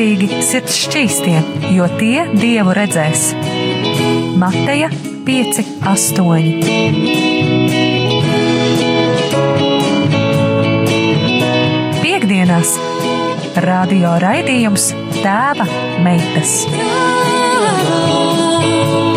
Laimīgi 0.00 0.38
sirds 0.40 0.78
šķīstie, 0.80 1.40
jo 1.76 1.84
tie 2.00 2.22
dievu 2.32 2.72
redzēs. 2.72 3.34
Mateja 4.40 4.88
5, 5.26 5.60
8. 5.90 6.46
Piektdienās 12.00 12.72
radio 13.68 14.16
raidījums 14.24 14.88
Tēva 15.20 15.68
meitas. 16.00 16.64
Labdien, 17.68 19.09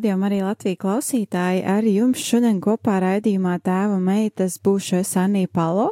radiokamā 0.00 0.30
arī 0.30 0.40
Latvijas 0.40 0.78
klausītāji! 0.80 1.64
Ar 1.68 1.84
jums 1.84 2.22
šodien 2.24 2.60
kopā 2.64 3.00
raidījumā 3.04 3.58
tēva 3.60 3.98
meitas 4.00 4.56
būšu 4.64 5.02
es 5.02 5.12
Anī 5.20 5.44
Palo, 5.46 5.90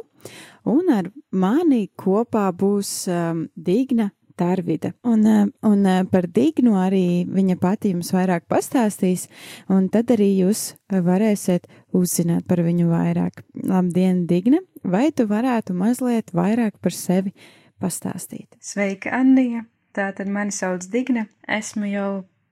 un 0.65 0.89
ar 0.89 1.11
mani 1.29 1.89
kopā 1.93 2.47
būs 2.57 3.05
um, 3.13 3.43
Digna 3.53 4.09
Tarvida. 4.39 4.95
Un, 5.05 5.25
um, 5.29 5.51
un 5.69 5.85
uh, 5.85 5.99
par 6.09 6.25
Dignu 6.25 6.73
arī 6.79 7.27
viņa 7.29 7.57
pati 7.61 7.91
jums 7.93 8.09
vairāk 8.15 8.47
pastāstīs, 8.49 9.27
un 9.69 9.91
tad 9.93 10.09
arī 10.15 10.31
jūs 10.39 10.73
varēsiet 10.89 11.69
uzzināt 11.93 12.47
par 12.49 12.63
viņu 12.65 12.89
vairāk. 12.89 13.43
Labdien, 13.61 14.25
Digna! 14.25 14.63
Vai 14.81 15.11
tu 15.11 15.27
varētu 15.29 15.75
mazliet 15.77 16.33
vairāk 16.33 16.79
par 16.81 16.97
sevi 16.97 17.35
pastāstīt? 17.77 18.57
Sveika, 18.57 19.13
Anija! 19.21 19.67
Tātad 19.93 20.29
mani 20.31 20.53
sauc 20.55 20.85
Digna. 20.89 21.27
Esmu 21.49 21.89
jau 21.89 22.09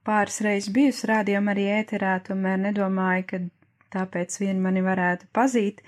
pāris 0.07 0.39
reizes 0.45 0.71
bijusi 0.73 1.09
rādījumā 1.11 1.53
arī 1.53 1.65
ēterā, 1.81 2.17
tomēr 2.27 2.59
nedomāju, 2.69 3.25
ka 3.29 3.41
tāpēc 3.97 4.39
vien 4.41 4.61
mani 4.63 4.83
varētu 4.85 5.27
pazīt 5.35 5.83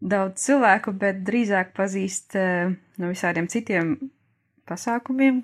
daudz 0.00 0.44
cilvēku, 0.44 0.94
bet 1.00 1.24
drīzāk 1.26 1.72
pazīst 1.76 2.36
uh, 2.38 2.72
no 3.00 3.10
visādiem 3.10 3.48
citiem 3.50 3.96
pasākumiem, 4.68 5.42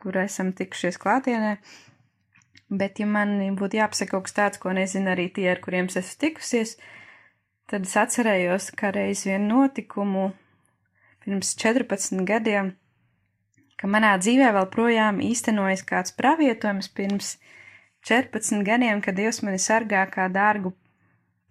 kur 0.00 0.18
esam 0.22 0.52
tikušies 0.56 1.00
klātienē. 1.02 1.56
Bet, 2.68 3.00
ja 3.00 3.06
man 3.08 3.38
būtu 3.56 3.78
jāpasaka 3.78 4.12
kaut 4.12 4.26
kas 4.26 4.36
tāds, 4.36 4.60
ko 4.60 4.74
nezinu 4.76 5.14
arī 5.14 5.30
tie, 5.32 5.48
ar 5.54 5.62
kuriem 5.64 5.88
es 5.88 5.96
esmu 6.02 6.20
tikusies, 6.26 6.74
tad 7.68 7.88
es 7.88 7.96
atcerējos, 7.96 8.72
ka 8.76 8.92
reiz 8.92 9.24
vienu 9.28 9.62
notikumu 9.62 10.30
pirms 11.24 11.54
14 11.60 12.24
gadiem 12.28 12.74
ka 13.78 13.90
manā 13.90 14.16
dzīvē 14.20 14.50
vēl 14.56 14.68
projām 14.72 15.22
īstenojas 15.24 15.84
kāds 15.86 16.14
pravietojums 16.18 16.90
pirms 16.94 17.36
14 18.08 18.64
gadiem, 18.66 19.02
kad 19.04 19.18
Dievs 19.18 19.42
mani 19.46 19.60
sargā 19.62 20.04
kā 20.10 20.28
dārgu 20.32 20.74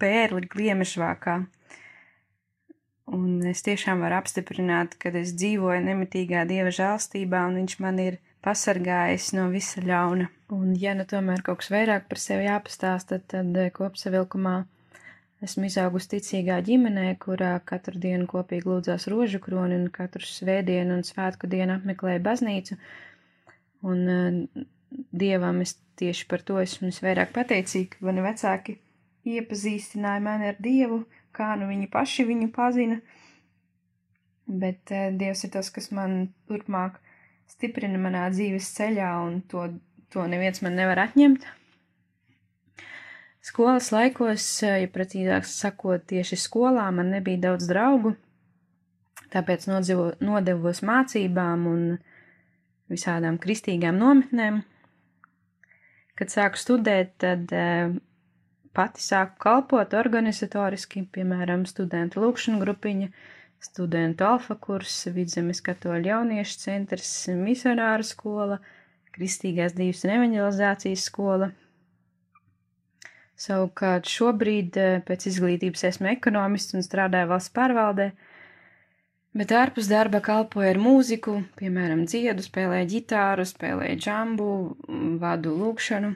pērli 0.02 0.48
gliemežvākā. 0.52 1.40
Un 3.08 3.40
es 3.48 3.64
tiešām 3.64 4.02
varu 4.04 4.18
apstiprināt, 4.20 4.98
ka 5.00 5.14
es 5.16 5.32
dzīvoju 5.40 5.84
nemitīgā 5.86 6.44
Dieva 6.50 6.74
žēlstībā, 6.76 7.46
un 7.48 7.62
Viņš 7.62 7.78
man 7.84 8.02
ir 8.04 8.18
pasargājis 8.44 9.32
no 9.38 9.48
visa 9.54 9.84
ļauna. 9.84 10.28
Un, 10.56 10.74
ja 10.80 10.94
nu 10.96 11.08
tomēr 11.08 11.44
kaut 11.44 11.62
kas 11.62 11.72
vairāk 11.72 12.10
par 12.12 12.20
sevi 12.20 12.48
jāpastāsta, 12.48 13.20
tad 13.32 13.56
kopsavilkumā 13.76 14.58
Esmu 15.46 15.68
izaugusi 15.68 16.16
ticīgā 16.16 16.56
ģimenē, 16.66 17.12
kurā 17.22 17.52
katru 17.70 18.00
dienu 18.02 18.26
kopīgi 18.30 18.66
lūdzās 18.66 19.06
rožu 19.12 19.38
kroni 19.44 19.76
un 19.78 19.92
katru 19.94 20.26
svētdienu 20.26 20.96
un 20.98 21.04
svētku 21.06 21.50
dienu 21.52 21.76
apmeklēja 21.76 22.24
baznīcu. 22.26 22.78
Un 23.86 24.02
uh, 24.10 24.64
Dievam 25.14 25.62
es 25.62 25.76
tieši 26.00 26.26
par 26.32 26.42
to 26.48 26.58
esmu 26.62 26.90
visvairāk 26.90 27.36
pateicīga, 27.36 28.00
mani 28.08 28.24
vecāki 28.26 28.80
iepazīstināja 29.28 30.24
mani 30.26 30.50
ar 30.50 30.58
Dievu, 30.64 31.04
kā 31.38 31.52
nu 31.60 31.70
viņi 31.70 31.90
paši 31.94 32.26
viņu 32.32 32.50
pazina. 32.56 32.98
Bet 34.48 34.90
uh, 34.90 35.12
Dievs 35.22 35.46
ir 35.46 35.54
tas, 35.54 35.70
kas 35.76 35.92
man 35.94 36.32
turpmāk 36.50 36.98
stiprina 37.52 38.02
manā 38.02 38.26
dzīves 38.34 38.74
ceļā, 38.80 39.14
un 39.28 39.44
to, 39.54 39.70
to 40.10 40.26
neviens 40.34 40.66
man 40.66 40.82
nevar 40.82 41.06
atņemt. 41.06 41.46
Skolas 43.48 43.94
laikos, 43.96 44.44
eh, 44.64 44.82
ja 44.84 44.88
precīzāk 44.92 45.46
sakot, 45.48 46.04
tieši 46.12 46.36
skolā 46.42 46.90
man 46.92 47.14
nebija 47.16 47.46
daudz 47.46 47.68
draugu, 47.70 48.12
tāpēc 49.32 49.70
nodzīvo, 49.70 50.08
nodevos 50.20 50.82
mācībām 50.84 51.62
un 51.72 51.86
visādām 52.92 53.38
kristīgām 53.40 54.02
nometnēm. 54.02 54.58
Kad 56.20 56.34
sāku 56.34 56.60
studēt, 56.60 57.14
tad 57.24 57.54
e, 57.54 57.64
pati 58.76 59.04
sāku 59.06 59.38
kalpot 59.46 59.96
organizatoriski, 59.96 61.06
piemēram, 61.14 61.64
studentu 61.70 62.24
lūkšanu 62.24 62.60
grupiņa, 62.64 63.12
studentu 63.64 64.26
alfa 64.28 64.58
kurs, 64.60 64.98
vidzemes 65.14 65.62
katoļu 65.64 66.12
jauniešu 66.12 66.60
centrs, 66.66 67.14
misionāra 67.38 68.04
skola, 68.08 68.60
kristīgās 69.16 69.78
dzīves 69.78 70.04
un 70.04 70.14
evanģelizācijas 70.18 71.08
skola– 71.12 71.52
Savukārt 73.38 74.10
šobrīd 74.10 74.78
eh, 74.82 74.96
pēc 75.06 75.28
izglītības 75.30 75.84
esmu 75.92 76.10
ekonomists 76.10 76.74
un 76.74 76.86
strādāju 76.86 77.30
valsts 77.30 77.54
pārvaldē, 77.54 78.08
bet 79.38 79.54
ārpus 79.54 79.90
darba 79.92 80.24
kalpoju 80.26 80.72
ar 80.72 80.80
mūziku, 80.82 81.36
piemēram, 81.60 82.08
dziedu, 82.10 82.42
spēlēju 82.42 82.90
ģitāru, 82.96 83.46
spēlēju 83.46 84.00
džambu, 84.02 84.50
vadu 85.22 85.54
lūkšanu. 85.60 86.16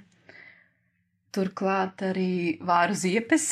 Turklāt 1.31 2.01
arī 2.09 2.57
vāru 2.67 2.97
ziepes, 2.97 3.51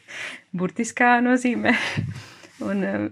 burtiskā 0.58 1.14
nozīmē, 1.22 1.78
un 2.68 2.86
eh, 2.90 3.08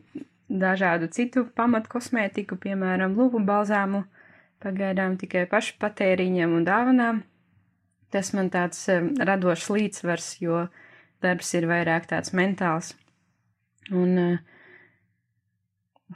dažādu 0.51 1.13
citu 1.15 1.47
pamatu 1.55 1.95
kosmētiku, 1.95 2.59
piemēram, 2.59 3.15
lūpu 3.15 3.47
balzāmu, 3.47 4.03
pagaidām 4.67 5.15
tikai 5.23 5.47
pašu 5.47 5.79
patēriņam 5.79 6.59
un 6.59 6.67
dāvanām 6.67 7.29
tas 8.13 8.33
man 8.37 8.51
tāds 8.53 8.85
radošs 9.19 9.69
līdzsvars, 9.73 10.31
jo 10.45 10.67
darbs 11.25 11.53
ir 11.59 11.69
vairāk 11.71 12.09
tāds 12.11 12.35
mentāls. 12.37 12.93
Un 13.91 14.19
uh, 14.21 14.53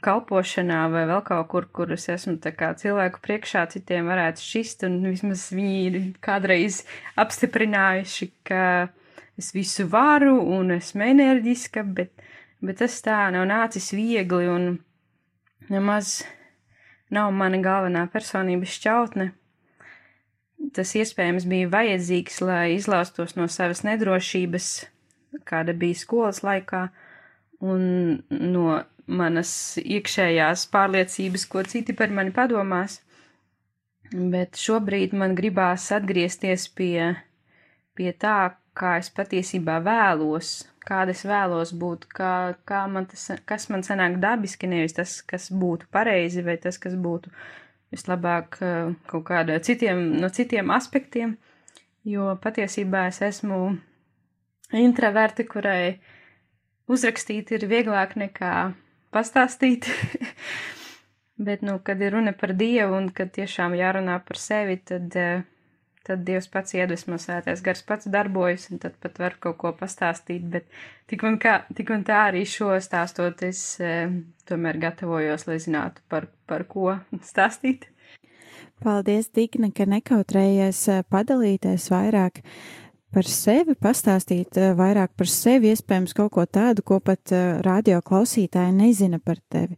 kalpošanā 0.03 0.85
vai 0.91 1.05
vēl 1.09 1.21
kaut 1.25 1.47
kur, 1.51 1.67
kur 1.73 1.91
es 1.95 2.07
esmu 2.11 2.37
tā 2.43 2.53
kā 2.55 2.71
cilvēku 2.77 3.21
priekšā 3.23 3.65
citiem 3.73 4.09
varētu 4.09 4.43
šķist, 4.43 4.85
un 4.87 4.99
vismaz 5.07 5.47
viņi 5.55 5.79
ir 5.87 5.97
kādreiz 6.23 6.83
apstiprinājuši, 7.19 8.29
ka 8.47 8.63
es 9.39 9.51
visu 9.55 9.87
varu 9.89 10.37
un 10.57 10.75
esmu 10.77 11.05
enerģiska, 11.07 11.83
bet, 11.97 12.13
bet 12.61 12.81
tas 12.83 12.99
tā 13.05 13.27
nav 13.33 13.47
nācis 13.49 13.91
viegli 13.95 14.49
un 14.51 14.77
nemaz 15.71 16.21
nav 17.13 17.31
mana 17.33 17.59
galvenā 17.63 18.07
personības 18.11 18.77
šķautne 18.77 19.31
tas 20.73 20.93
iespējams 20.97 21.47
bija 21.49 21.69
vajadzīgs, 21.73 22.41
lai 22.45 22.75
izlaustos 22.75 23.35
no 23.37 23.47
savas 23.51 23.83
nedrošības, 23.87 24.69
kāda 25.47 25.75
bija 25.77 25.97
skolas 25.97 26.43
laikā, 26.45 26.87
un 27.65 27.83
no 28.29 28.67
manas 29.07 29.51
iekšējās 29.81 30.67
pārliecības, 30.73 31.45
ko 31.49 31.63
citi 31.67 31.95
par 31.97 32.13
mani 32.13 32.33
padomās. 32.35 33.01
Bet 34.11 34.59
šobrīd 34.59 35.15
man 35.17 35.35
gribās 35.35 35.89
atgriezties 35.95 36.67
pie, 36.75 37.13
pie 37.95 38.13
tā, 38.15 38.55
kā 38.77 38.97
es 39.01 39.09
patiesībā 39.11 39.79
vēlos, 39.83 40.61
kāda 40.87 41.15
es 41.15 41.23
vēlos 41.27 41.73
būt, 41.75 42.05
kā, 42.15 42.33
kā 42.67 42.85
man 42.91 43.07
tas, 43.11 43.25
kas 43.49 43.67
man 43.73 43.83
sanāk 43.83 44.19
dabiski, 44.23 44.69
nevis 44.71 44.95
tas, 44.95 45.19
kas 45.27 45.49
būtu 45.51 45.89
pareizi 45.91 46.43
vai 46.45 46.55
tas, 46.61 46.79
kas 46.79 46.95
būtu 46.95 47.33
vislabāk 47.93 48.59
eh, 48.61 48.93
kaut 49.09 49.25
kāda 49.29 49.59
citiem, 49.63 50.03
no 50.21 50.29
citiem 50.33 50.71
aspektiem, 50.75 51.35
jo 52.07 52.33
patiesībā 52.43 53.07
es 53.11 53.21
esmu 53.25 53.61
introverte, 54.75 55.45
kurai 55.47 55.99
uzrakstīt 56.91 57.53
ir 57.55 57.67
vieglāk 57.69 58.17
nekā 58.19 58.53
pastāstīt. 59.15 59.87
Bet, 61.47 61.61
nu, 61.61 61.77
kad 61.85 62.01
ir 62.01 62.15
runa 62.15 62.33
par 62.33 62.55
Dievu 62.57 62.97
un 62.97 63.11
kad 63.13 63.29
tiešām 63.35 63.75
jārunā 63.77 64.17
par 64.25 64.39
sevi, 64.41 64.79
tad 64.81 65.13
uh, 65.21 65.43
tad 66.07 66.23
Dievs 66.27 66.47
pats 66.51 66.75
iedvesmo 66.77 67.19
svētais 67.21 67.61
gars 67.65 67.83
pats 67.87 68.09
darbojas, 68.11 68.69
un 68.71 68.81
tad 68.83 68.95
pat 69.03 69.19
var 69.21 69.35
kaut 69.43 69.57
ko 69.61 69.73
pastāstīt, 69.77 70.47
bet 70.53 70.65
tik 71.11 71.25
un, 71.27 71.37
kā, 71.41 71.59
tik 71.77 71.91
un 71.93 72.05
tā 72.07 72.23
arī 72.29 72.45
šo 72.47 72.71
stāstot 72.83 73.43
es 73.47 73.61
e, 73.83 73.93
tomēr 74.49 74.79
gatavojos, 74.81 75.47
lai 75.49 75.59
zinātu, 75.63 76.03
par, 76.11 76.29
par 76.49 76.65
ko 76.71 76.97
stāstīt. 77.31 77.89
Paldies, 78.83 79.31
Digna, 79.33 79.71
ka 79.73 79.87
nekautrējies 79.89 80.83
e, 80.93 80.99
padalīties 81.09 81.89
vairāk 81.93 82.43
par 83.17 83.25
sevi, 83.25 83.73
pastāstīt 83.81 84.59
uh, 84.61 84.73
vairāk 84.77 85.15
par 85.17 85.29
sevi, 85.31 85.71
iespējams, 85.73 86.13
kaut 86.17 86.35
ko 86.35 86.45
tādu, 86.45 86.83
ko 86.85 86.99
pat 87.01 87.33
uh, 87.33 87.57
radio 87.65 87.97
klausītāji 88.05 88.75
nezina 88.77 89.17
par 89.17 89.39
tevi. 89.49 89.73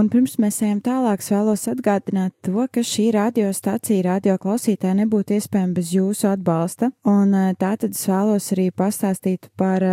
Un 0.00 0.08
pirms 0.12 0.38
mēs 0.40 0.62
ejam 0.64 0.80
tālāk, 0.84 1.20
vēlos 1.28 1.66
atgādināt 1.68 2.32
to, 2.46 2.64
ka 2.72 2.84
šī 2.86 3.10
radiostacija 3.18 4.06
radio 4.08 4.38
klausītāji 4.40 5.02
nebūtu 5.02 5.36
iespējama 5.36 5.76
bez 5.76 5.92
jūsu 5.92 6.30
atbalsta. 6.32 6.88
Un 7.04 7.36
uh, 7.36 7.52
tātad 7.60 7.92
es 7.92 8.06
vēlos 8.08 8.48
arī 8.56 8.70
pastāstīt 8.72 9.50
par 9.60 9.84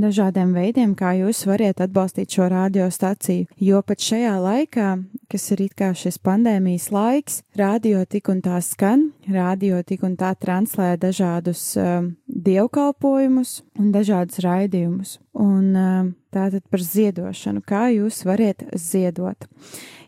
dažādiem 0.00 0.52
veidiem, 0.56 0.94
kā 0.98 1.12
jūs 1.18 1.44
variet 1.48 1.80
atbalstīt 1.84 2.34
šo 2.34 2.48
radiostaciju, 2.52 3.46
jo 3.60 3.82
pat 3.86 4.00
šajā 4.02 4.34
laikā, 4.42 4.88
kas 5.30 5.50
ir 5.54 5.60
it 5.66 5.74
kā 5.78 5.92
šis 5.96 6.18
pandēmijas 6.24 6.90
laiks, 6.94 7.42
radio 7.58 8.04
tik 8.04 8.28
un 8.32 8.40
tā 8.44 8.60
skan, 8.64 9.12
radio 9.30 9.82
tik 9.86 10.02
un 10.06 10.16
tā 10.20 10.34
translē 10.38 10.96
dažādus 11.00 11.76
um, 11.80 12.16
dievkalpojumus 12.26 13.62
un 13.80 13.92
dažādus 13.94 14.38
raidījumus. 14.44 15.18
Un 15.34 15.74
um, 15.74 16.14
tātad 16.34 16.62
par 16.70 16.80
ziedošanu, 16.82 17.62
kā 17.66 17.88
jūs 17.94 18.24
variet 18.26 18.62
ziedot. 18.78 19.48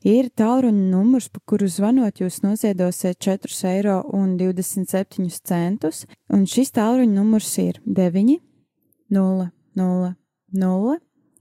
Ir 0.07 0.31
tālruņa 0.39 0.91
numurs, 0.93 1.29
pa 1.33 1.41
kuru 1.51 1.67
zvanot 1.71 2.21
jūs 2.23 2.43
noziedosiet 2.45 3.19
4,27 3.19 3.67
eiro, 3.73 4.03
un 6.31 6.47
šis 6.47 6.71
tālruņa 6.79 7.15
numurs 7.17 7.59
ir 7.63 7.81
9 7.87 8.39
0 9.11 9.56
0, 9.77 10.15
0, 10.53 10.99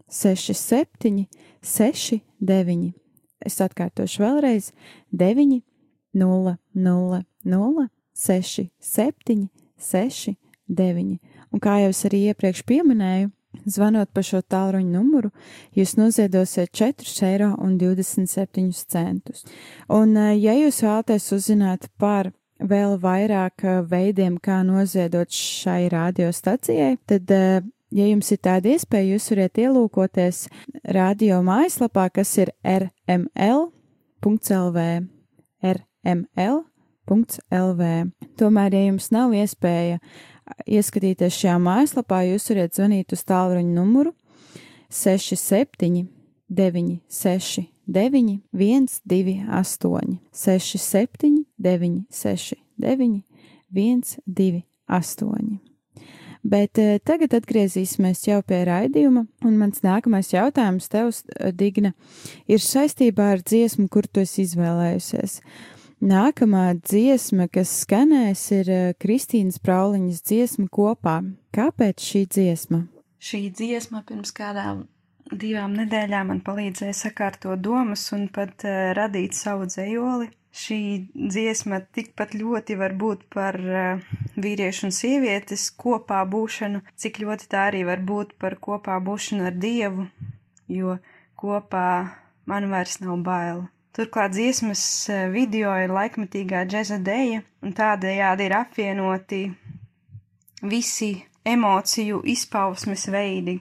6, 0.09 0.53
7, 0.53 1.25
6, 1.61 2.19
9. 2.39 2.93
Es 3.45 3.59
atkārtošu 3.61 4.23
vēlreiz. 4.23 4.71
9, 5.11 5.61
0, 6.15 6.57
0, 6.73 7.23
0, 7.43 7.87
6, 8.15 8.69
7, 8.79 9.47
6, 9.77 10.35
9. 10.67 11.17
Un 11.51 11.59
kā 11.63 11.79
jau 11.83 11.91
es 11.93 12.05
arī 12.07 12.19
iepriekš 12.31 12.63
pieminēju, 12.67 13.29
zvanot 13.69 14.09
pa 14.13 14.21
šo 14.25 14.41
tālruņa 14.43 14.91
numuru, 14.91 15.29
jūs 15.75 15.95
noziedosiet 15.99 16.69
4,27 16.75 17.21
eiro. 17.23 17.51
Un, 19.89 20.17
eh, 20.17 20.35
ja 20.39 20.53
jūs 20.57 20.81
vēlaties 20.83 21.31
uzzināt 21.37 21.87
par 21.97 22.31
vēl 22.59 22.97
vairāk 22.99 23.63
eh, 23.63 23.81
veidiem, 23.87 24.37
kā 24.39 24.63
noziedot 24.67 25.29
šai 25.31 25.89
radiostacijai, 25.91 26.97
tad 27.07 27.31
eh, 27.31 27.61
Ja 27.93 28.07
jums 28.09 28.31
ir 28.33 28.39
tāda 28.41 28.71
iespēja, 28.73 29.13
jūs 29.13 29.27
varat 29.31 29.59
ielūkoties 29.61 30.39
radio 30.95 31.37
mājaslapā, 31.45 32.07
kas 32.15 32.31
ir 32.41 32.49
rml.lv. 32.65 34.79
rml.lv. 36.15 37.91
Tomēr, 38.41 38.69
ja 38.73 38.81
jums 38.87 39.11
nav 39.13 39.35
iespēja 39.37 40.01
ieskatīties 40.65 41.37
šajā 41.43 41.59
mājaslapā, 41.61 42.23
jūs 42.31 42.49
varat 42.51 42.77
zvanīt 42.77 43.13
uz 43.13 43.21
tālruņa 43.29 43.73
numuru 43.77 44.11
67 44.89 46.09
96 46.49 47.75
9 47.85 48.41
128 48.53 50.19
67 50.33 51.45
96 51.57 52.55
9 52.77 53.23
128. 53.75 55.74
Bet 56.45 56.77
uh, 56.77 56.97
tagad 57.01 57.33
atgriezīsimies 57.33 58.27
jau 58.27 58.41
pie 58.45 58.59
raidījuma, 58.67 59.23
un 59.47 59.55
mans 59.57 59.81
nākamais 59.81 60.29
jautājums 60.29 60.91
tev, 60.93 61.09
eh, 61.09 61.49
Digna, 61.49 61.95
ir 62.45 62.61
saistībā 62.61 63.31
ar 63.33 63.41
dziesmu, 63.41 63.87
kur 63.89 64.05
tu 64.05 64.21
esi 64.21 64.43
izvēlējusies. 64.45 65.39
Nākamā 66.05 66.67
dziesma, 66.85 67.47
kas 67.49 67.71
skanēs, 67.81 68.45
ir 68.59 68.69
uh, 68.69 68.93
Kristīnas 69.01 69.57
Prauliņas 69.63 70.21
dziesma 70.29 70.67
kopā. 70.69 71.17
Kāpēc 71.55 72.05
šī 72.11 72.25
dziesma? 72.37 72.83
Šī 73.17 73.47
dziesma 73.49 74.03
pirms 74.05 74.35
kādām 74.35 74.85
divām 75.33 75.73
nedēļām 75.79 76.29
man 76.29 76.45
palīdzēja 76.45 76.93
sakārtot 76.99 77.57
domas 77.57 78.05
un 78.13 78.27
pat 78.29 78.67
uh, 78.69 78.91
radīt 78.93 79.33
savu 79.33 79.65
dzējoli 79.71 80.29
šī 80.55 80.79
dziesma 81.13 81.81
tikpat 81.95 82.33
ļoti 82.39 82.77
var 82.79 82.95
būt 82.95 83.27
par 83.35 83.59
uh, 83.59 84.03
vīriešu 84.39 84.87
un 84.89 84.95
sievietes 84.95 85.67
kopā 85.83 86.21
būšanu, 86.31 86.81
cik 86.95 87.21
ļoti 87.23 87.49
tā 87.51 87.67
arī 87.71 87.83
var 87.87 88.03
būt 88.11 88.35
par 88.41 88.57
kopā 88.67 88.97
būšanu 89.03 89.49
ar 89.51 89.55
Dievu, 89.65 90.07
jo 90.71 90.97
kopā 91.39 91.87
man 92.49 92.69
vairs 92.71 92.99
nav 93.03 93.19
baila. 93.25 93.67
Turklāt 93.95 94.33
dziesmas 94.35 94.81
eh, 95.07 95.29
video 95.31 95.71
ir 95.79 95.93
laikmatīgā 95.95 96.65
džeza 96.67 96.97
deja, 96.99 97.39
un 97.63 97.71
tādējādi 97.77 98.49
ir 98.49 98.55
apvienoti 98.57 99.39
visi 100.67 101.13
emociju 101.47 102.19
izpausmes 102.35 103.07
veidi 103.13 103.55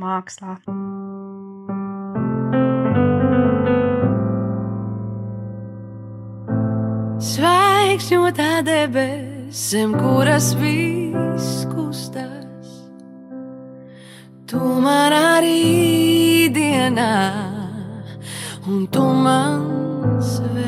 mākslā. 0.00 0.56
Zvaigžņotā 8.36 8.68
debesīm, 8.68 9.94
kuras 9.96 10.50
viss 10.60 11.64
kustas, 11.72 12.68
tu 14.44 14.60
man 14.60 15.12
arī 15.16 16.52
dienā, 16.52 17.32
un 18.68 18.84
tu 18.92 19.00
man 19.00 20.20
sveiš. 20.20 20.60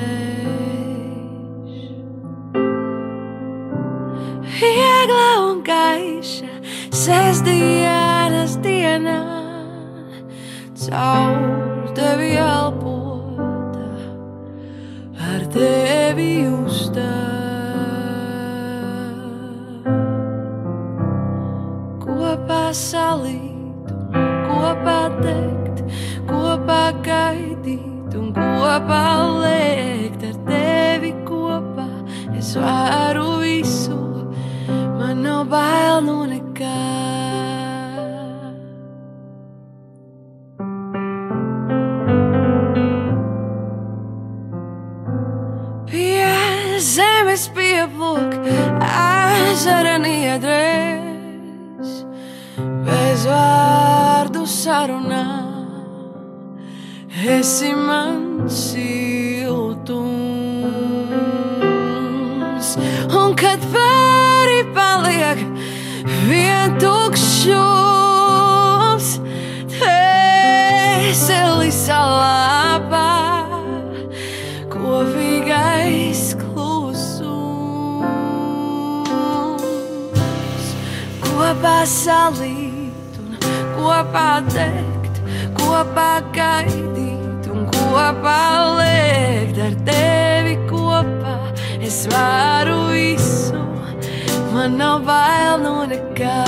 Viegla 4.56 5.28
un 5.50 5.60
gaiša, 5.60 6.48
sestdienas 6.88 8.56
dienā, 8.64 9.20
caur 10.72 11.92
tevi 11.92 12.32
elpota, 12.40 12.77
kopā 28.88 29.42
lēkt 29.42 30.22
ar 30.24 30.36
tevi 30.48 31.12
kopā. 31.26 31.88
Es 32.38 32.54
varu 32.56 33.40
visu, 33.42 33.98
man 34.96 35.22
nav 35.22 35.48
bail 35.52 36.00
no 36.06 36.24
nekā. 36.24 36.76
Pie 45.88 46.32
zemes 46.80 47.48
pieplūk 47.52 48.38
ezera 48.48 49.98
niedrēs, 50.00 51.92
bez 52.88 53.28
vārdu 53.28 54.46
sarunā. 54.48 55.47
Esi 57.18 57.74
man 57.74 58.46
siltums, 58.46 59.08
un 63.10 63.34
kad 63.34 63.58
pāri 63.72 64.62
paliek 64.76 65.38
vien 66.28 66.78
tukšums, 66.78 67.58
dvēseli 69.74 71.70
salāpā 71.74 73.10
kopīgais 74.76 76.22
klusums. 76.44 77.58
Kopā 81.26 81.82
salīt 81.82 83.18
un 83.24 83.34
kopā 83.74 84.30
teikt, 84.54 84.97
kopā 85.68 86.22
gaidīt 86.32 87.48
un 87.52 87.66
kopā 87.68 88.40
lēkt 88.78 89.58
ar 89.66 89.74
tevi 89.84 90.54
kopā. 90.70 91.34
Es 91.84 91.98
varu 92.12 92.78
visu, 92.94 93.60
man 94.54 94.78
nav 94.80 95.04
bail 95.08 95.60
no 95.64 95.74
nekā. 95.90 96.38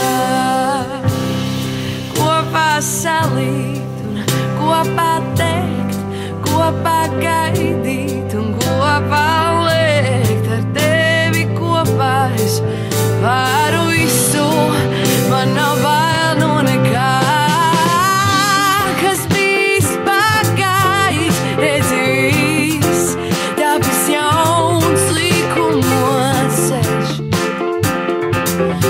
Kopā 2.16 2.66
salīt 2.86 4.00
un 4.08 4.24
kopā 4.56 5.10
teikt, 5.36 6.00
kopā 6.48 6.98
gaidīt 7.20 8.36
un 8.40 8.52
kopā 8.64 9.28
lēkt 9.68 10.52
ar 10.56 10.68
tevi 10.80 11.48
kopā. 11.60 12.12
Es 12.40 12.60
varu 13.20 13.88
visu, 13.92 14.48
man 15.28 15.58
nav 15.60 15.82
bail 15.84 15.99
jauns 28.60 28.84
likumos 28.84 28.89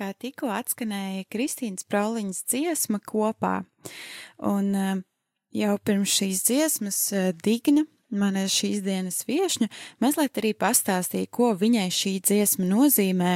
kā 0.00 0.10
tikko 0.16 0.48
atskanēja 0.54 1.28
Kristīnas 1.32 1.84
Proliņas 1.88 2.44
dziesma 2.48 3.00
kopā. 3.04 3.60
Un 4.48 4.68
uh, 4.72 4.92
jau 5.52 5.74
pirms 5.84 6.14
šīs 6.16 6.44
dziesmas 6.48 7.00
uh, 7.12 7.30
Digna, 7.44 7.84
mana 8.10 8.46
šīs 8.50 8.80
dienas 8.86 9.22
viešņa, 9.28 9.68
mazliet 10.02 10.40
arī 10.40 10.54
pastāstīja, 10.58 11.28
ko 11.30 11.52
viņai 11.58 11.88
šī 11.94 12.14
dziesma 12.24 12.68
nozīmē. 12.70 13.34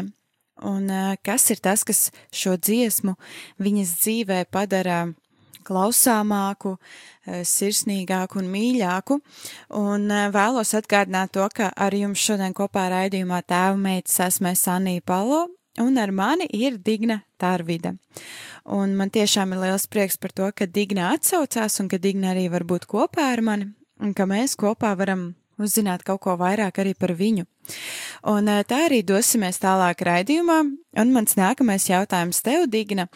Un 0.64 0.88
uh, 0.88 1.18
kas 1.26 1.50
ir 1.52 1.60
tas, 1.60 1.84
kas 1.84 2.08
šo 2.32 2.54
dziesmu 2.56 3.16
viņas 3.60 3.92
dzīvē 4.00 4.46
padara 4.48 5.04
klausāmāku, 5.64 6.74
sirsnīgāku 7.24 8.36
un 8.42 8.50
mīļāku. 8.52 9.16
Un 9.80 10.12
vēlos 10.34 10.74
atgādināt 10.76 11.32
to, 11.32 11.46
ka 11.56 11.70
ar 11.72 11.96
jums 11.96 12.20
šodien 12.20 12.52
kopā 12.52 12.90
raidījumā 12.92 13.40
tēva 13.48 13.78
meitas 13.80 14.18
esmu 14.26 14.52
Sanija 14.60 15.00
Palo, 15.08 15.46
un 15.80 15.98
ar 15.98 16.10
mani 16.10 16.48
ir 16.52 16.78
Digna 16.78 17.22
Tarvida. 17.40 17.94
Un 18.64 18.94
man 18.96 19.10
tiešām 19.12 19.52
ir 19.52 19.62
liels 19.66 19.86
prieks 19.90 20.16
par 20.20 20.32
to, 20.32 20.50
ka 20.56 20.66
Digna 20.66 21.12
atsaucās 21.14 21.80
un 21.80 21.88
ka 21.88 21.98
Digna 21.98 22.32
arī 22.32 22.48
var 22.52 22.64
būt 22.64 22.86
kopā 22.90 23.32
ar 23.34 23.42
mani, 23.44 23.72
un 24.00 24.14
ka 24.14 24.26
mēs 24.28 24.56
kopā 24.60 24.94
varam 24.96 25.34
uzzināt 25.60 26.02
kaut 26.02 26.22
ko 26.24 26.34
vairāk 26.38 26.80
arī 26.82 26.94
par 26.98 27.12
viņu. 27.14 27.44
Un 28.30 28.48
tā 28.68 28.80
arī 28.86 29.02
dosimies 29.06 29.60
tālāk 29.62 30.02
raidījumā, 30.06 30.58
un 31.00 31.12
mans 31.14 31.36
nākamais 31.38 31.86
jautājums 31.88 32.42
tev, 32.44 32.66
Digna, 32.72 33.06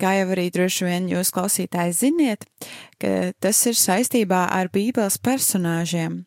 kā 0.00 0.16
jau 0.18 0.30
arī 0.34 0.48
droši 0.54 0.88
vien 0.88 1.08
jūs 1.12 1.32
klausītāji 1.34 1.96
ziniet, 2.00 2.46
ka 2.98 3.32
tas 3.40 3.60
ir 3.68 3.78
saistībā 3.78 4.46
ar 4.52 4.72
Bībeles 4.74 5.20
personāžiem. 5.22 6.24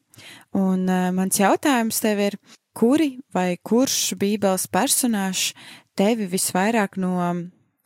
Un 0.57 0.87
mans 1.13 1.37
jautājums 1.37 1.99
tev 2.01 2.23
ir, 2.29 2.39
kuri 2.77 3.17
vai 3.33 3.57
kurš 3.57 4.13
Bībeles 4.21 4.67
personāžs 4.69 5.55
tevi 5.97 6.27
visvairāk 6.29 6.99
no 7.01 7.17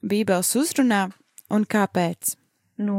Bībeles 0.03 0.51
uzrunā 0.59 1.05
un 1.53 1.63
kāpēc? 1.63 2.35
No 2.81 2.97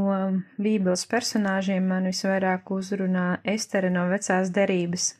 Bībeles 0.62 1.04
personāžiem 1.10 1.90
man 1.92 2.08
visvairāk 2.08 2.70
uzrunā 2.72 3.26
Estere 3.44 3.90
no 3.92 4.06
vecās 4.08 4.52
derības. 4.54 5.12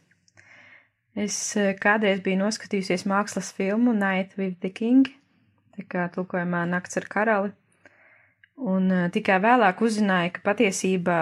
Es 1.13 1.37
eh, 1.61 1.75
kādreiz 1.77 2.23
biju 2.25 2.41
noskatījusies 2.47 3.05
mākslas 3.11 3.53
filmu 3.53 3.93
Night 3.93 4.39
with 4.39 4.61
the 4.65 4.71
King, 4.73 5.11
tā 5.77 5.85
kā 5.85 6.09
tulkojumā 6.15 6.65
Nakts 6.71 6.97
ar 7.03 7.09
karali, 7.13 7.53
un 8.57 8.89
eh, 8.89 9.09
tikai 9.13 9.43
vēlāk 9.45 9.83
uzzināju, 9.85 10.39
ka 10.39 10.47
patiesībā 10.53 11.19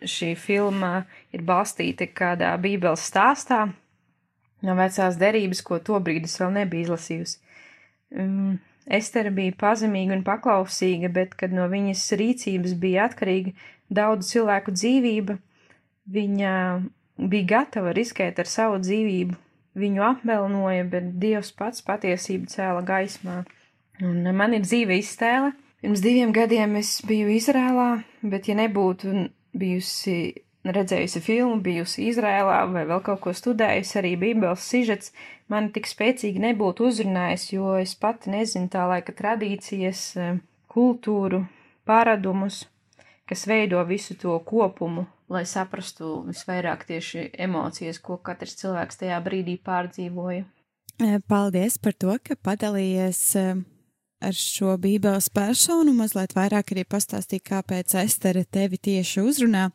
šī 0.00 0.32
filma 0.40 1.02
ir 1.36 1.44
balstīta 1.44 2.08
kādā 2.08 2.54
Bībeles 2.62 3.04
stāstā 3.04 3.66
no 4.66 4.76
vecās 4.78 5.18
derības, 5.20 5.62
ko 5.66 5.78
tobrīd 5.82 6.26
es 6.28 6.36
vēl 6.42 6.54
nebiju 6.60 6.88
izlasījusi. 6.88 7.38
Um, 8.16 8.56
Estere 8.86 9.32
bija 9.34 9.50
pazemīga 9.58 10.14
un 10.14 10.20
paklausīga, 10.22 11.08
bet, 11.10 11.32
kad 11.34 11.50
no 11.50 11.64
viņas 11.66 12.04
rīcības 12.20 12.76
bija 12.78 13.08
atkarīga 13.08 13.50
daudzu 13.90 14.28
cilvēku 14.28 14.74
dzīvība, 14.76 15.34
viņa 16.14 16.52
bija 17.18 17.48
gatava 17.50 17.94
riskēt 17.96 18.38
ar 18.38 18.50
savu 18.50 18.78
dzīvību. 18.84 19.34
Viņu 19.76 20.04
apmelnoja, 20.06 20.86
bet 20.88 21.08
Dievs 21.20 21.50
pats 21.52 21.82
patiesību 21.84 22.46
cēla 22.48 22.84
gaismā. 22.86 23.42
Un 24.00 24.22
man 24.38 24.54
ir 24.56 24.62
dzīve 24.64 24.96
iztēle. 25.02 25.50
Pirms 25.82 26.00
diviem 26.00 26.32
gadiem 26.32 26.78
es 26.78 26.94
biju 27.04 27.28
Izrēlā, 27.34 27.90
bet 28.24 28.48
ja 28.48 28.56
nebūtu 28.56 29.26
bijusi 29.56 30.45
redzējusi 30.74 31.20
filmu, 31.22 31.58
bijusi 31.62 32.06
Izrēlā 32.10 32.62
vai 32.72 32.84
vēl 32.88 33.02
kaut 33.04 33.20
ko 33.24 33.34
studējusi, 33.36 33.98
arī 34.00 34.12
Bībeles 34.20 34.64
sižets 34.66 35.12
mani 35.52 35.72
tik 35.74 35.88
spēcīgi 35.90 36.42
nebūtu 36.42 36.88
uzrunājis, 36.90 37.50
jo 37.54 37.74
es 37.80 37.94
pati 37.98 38.32
nezinu 38.34 38.70
tā 38.72 38.86
laika 38.90 39.14
tradīcijas, 39.16 40.02
e, 40.16 40.30
kultūru, 40.72 41.44
paradumus, 41.86 42.64
kas 43.28 43.46
veido 43.46 43.82
visu 43.88 44.16
to 44.18 44.38
kopumu, 44.46 45.06
lai 45.32 45.44
saprastu 45.46 46.20
visvairāk 46.26 46.84
tieši 46.88 47.30
emocijas, 47.46 47.98
ko 47.98 48.18
katrs 48.22 48.58
cilvēks 48.60 49.02
tajā 49.02 49.22
brīdī 49.24 49.56
pārdzīvoja. 49.62 50.44
E, 50.96 51.16
paldies 51.28 51.78
par 51.78 51.96
to, 51.98 52.14
ka 52.22 52.38
padalījies 52.40 53.22
e, 53.36 53.48
ar 54.24 54.36
šo 54.36 54.76
bībeles 54.80 55.28
personu, 55.34 55.92
mazliet 55.96 56.34
vairāk 56.36 56.72
arī 56.72 56.86
pastāstīja, 56.88 57.44
kāpēc 57.50 57.96
Estere 58.00 58.44
tevi 58.44 58.78
tieši 58.80 59.24
uzrunā. 59.24 59.68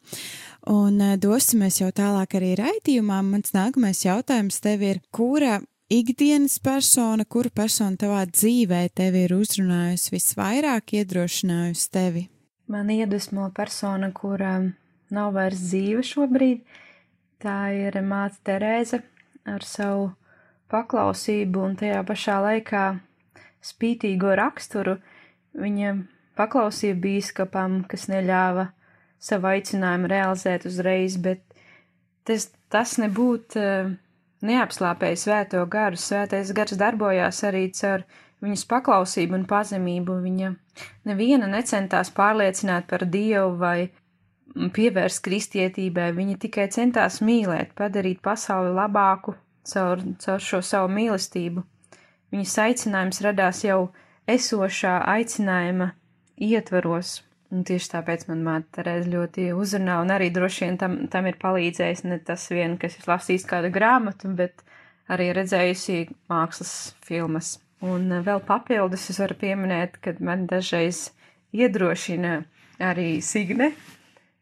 Un 0.69 1.01
eh, 1.01 1.17
dosimies 1.17 1.79
jau 1.81 1.89
tālāk 1.89 2.35
arī 2.37 2.53
raidījumā. 2.59 3.21
Mans 3.25 3.55
nākamais 3.55 4.03
jautājums 4.05 4.61
tev 4.61 4.83
ir, 4.85 5.01
kura 5.09 5.59
ikdienas 5.91 6.59
persona, 6.61 7.25
kura 7.25 7.49
persona 7.49 7.97
tavā 7.97 8.21
dzīvē 8.29 8.83
tevi 8.95 9.25
ir 9.25 9.33
uzrunājusi 9.35 10.13
visvairāk, 10.13 10.93
iedrošinājusi 11.01 11.89
tevi? 11.91 12.27
Man 12.71 12.91
iedvesmo 12.93 13.49
persona, 13.55 14.11
kura 14.13 14.59
nav 15.11 15.33
vairs 15.35 15.59
dzīve 15.65 16.05
šobrīd. 16.05 16.61
Tā 17.41 17.73
ir 17.73 17.97
māte 18.05 18.37
Terēze 18.45 19.01
ar 19.49 19.65
savu 19.65 20.11
paklausību 20.71 21.63
un 21.65 21.73
tajā 21.79 22.03
pašā 22.07 22.37
laikā 22.45 22.83
spītīgo 23.65 24.35
raksturu, 24.37 24.99
viņa 25.57 25.95
paklausīja 26.37 26.95
bīskapam, 27.01 27.81
kas 27.89 28.05
neļāva 28.13 28.69
savu 29.21 29.51
aicinājumu 29.51 30.09
realizēt 30.11 30.65
uzreiz, 30.69 31.17
bet 31.21 31.43
tas, 32.27 32.49
tas 32.73 32.97
nebūtu 33.01 33.61
uh, 33.61 33.93
neapslāpēja 34.45 35.21
svēto 35.23 35.63
garu. 35.69 35.99
Svētais 35.99 36.51
gars 36.57 36.77
darbojās 36.79 37.43
arī 37.47 37.67
caur 37.77 38.05
viņas 38.41 38.65
paklausību 38.69 39.37
un 39.37 39.47
pazemību. 39.49 40.17
Viņa 40.25 40.53
neviena 41.09 41.49
necentās 41.49 42.11
pārliecināt 42.15 42.89
par 42.89 43.05
Dievu 43.05 43.55
vai 43.61 43.91
pievērst 44.51 45.23
kristietībai, 45.23 46.11
viņa 46.15 46.37
tikai 46.41 46.67
centās 46.73 47.21
mīlēt, 47.23 47.75
padarīt 47.77 48.19
pasauli 48.23 48.73
labāku 48.75 49.35
caur, 49.67 50.01
caur 50.19 50.43
šo 50.43 50.61
savu 50.65 50.91
mīlestību. 50.91 51.63
Viņas 52.31 52.57
aicinājums 52.65 53.21
radās 53.23 53.63
jau 53.63 53.91
esošā 54.27 54.97
aicinājuma 55.13 55.91
ietvaros, 56.41 57.21
un 57.51 57.65
tieši 57.67 57.91
tāpēc 57.93 58.27
man 58.29 58.43
māte 58.45 58.69
Terēza 58.77 59.11
ļoti 59.11 59.49
uzrunā, 59.57 59.99
un 60.03 60.13
arī 60.15 60.29
droši 60.33 60.65
vien 60.65 60.77
tam, 60.81 60.97
tam 61.11 61.27
ir 61.29 61.39
palīdzējis 61.41 62.05
ne 62.07 62.19
tas 62.25 62.47
vien, 62.51 62.77
kas 62.81 62.97
ir 62.99 63.09
lasījis 63.11 63.47
kādu 63.49 63.71
grāmatu, 63.73 64.31
bet 64.37 64.63
arī 65.11 65.31
redzējusi 65.35 66.05
mākslas 66.31 66.73
filmas. 67.05 67.57
Un 67.81 68.11
eh, 68.11 68.23
vēl 68.25 68.41
papildus 68.47 69.09
es 69.11 69.19
varu 69.21 69.37
pieminēt, 69.41 69.99
ka 70.03 70.15
man 70.23 70.47
dažreiz 70.49 71.09
iedrošina 71.51 72.41
arī 72.81 73.19
Signe, 73.25 73.71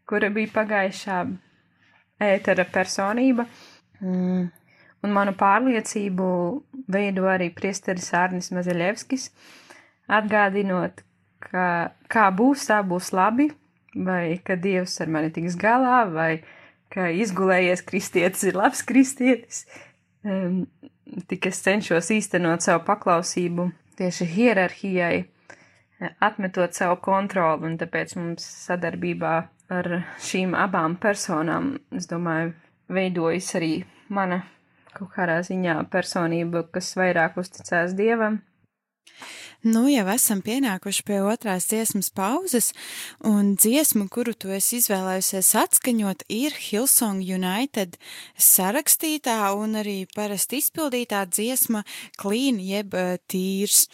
kura 0.09 0.29
bija 0.33 0.51
pagājušā 0.53 1.19
ētera 2.29 2.65
personība. 2.69 3.47
Mm, 3.99 4.49
un 5.03 5.15
manu 5.15 5.33
pārliecību 5.39 6.29
veido 6.91 7.27
arī 7.31 7.49
priesteris 7.55 8.11
Ārnis 8.15 8.51
Mazeļevskis, 8.55 9.29
atgādinot, 10.19 11.03
ka 11.51 11.65
kā 12.11 12.29
būs, 12.35 12.67
tā 12.69 12.79
būs 12.85 13.11
labi, 13.15 13.49
vai 13.95 14.39
ka 14.45 14.57
Dievs 14.59 14.99
ar 15.01 15.11
mani 15.11 15.31
tiks 15.33 15.57
galā, 15.59 16.03
vai 16.13 16.31
ka 16.93 17.09
izgulējies 17.13 17.83
kristietis 17.85 18.45
ir 18.49 18.57
labs 18.57 18.81
kristietis. 18.85 19.65
Um, 20.25 20.65
tik 21.29 21.49
es 21.49 21.61
cenšos 21.65 22.11
īstenot 22.13 22.65
savu 22.65 22.83
paklausību 22.87 23.69
tieši 23.99 24.27
hierarhijai, 24.33 25.25
atmetot 26.23 26.75
savu 26.75 26.99
kontroli, 27.03 27.67
un 27.67 27.77
tāpēc 27.79 28.15
mums 28.19 28.45
sadarbībā 28.67 29.33
ar 29.69 29.89
šīm 30.23 30.55
abām 30.57 30.95
personām, 31.01 31.75
es 31.95 32.07
domāju, 32.09 32.53
veidojas 32.89 33.51
arī 33.59 33.73
mana 34.09 34.41
kaut 34.95 35.11
kādā 35.13 35.39
ziņā 35.45 35.75
personība, 35.91 36.63
kas 36.73 36.95
vairāk 36.97 37.37
uzticās 37.39 37.93
dievam. 37.97 38.39
Nu, 39.59 39.89
jau 39.91 40.05
esam 40.13 40.39
pienākuši 40.39 41.03
pie 41.03 41.17
otrās 41.27 41.65
dziesmas 41.67 42.07
pauzes, 42.15 42.69
un 43.27 43.57
dziesma, 43.59 44.05
kuru 44.07 44.31
tu 44.31 44.53
esi 44.55 44.77
izvēlējusies 44.79 45.49
atskaņot, 45.59 46.23
ir 46.31 46.55
Hillsong 46.55 47.19
United 47.19 47.97
sarakstītā 48.39 49.41
un 49.59 49.75
arī 49.81 50.05
parasti 50.15 50.61
izpildītā 50.63 51.25
dziesma 51.27 51.83
Clean 52.15 52.61
jeb 52.63 52.95
uh, 52.95 53.17
tīrs. 53.27 53.89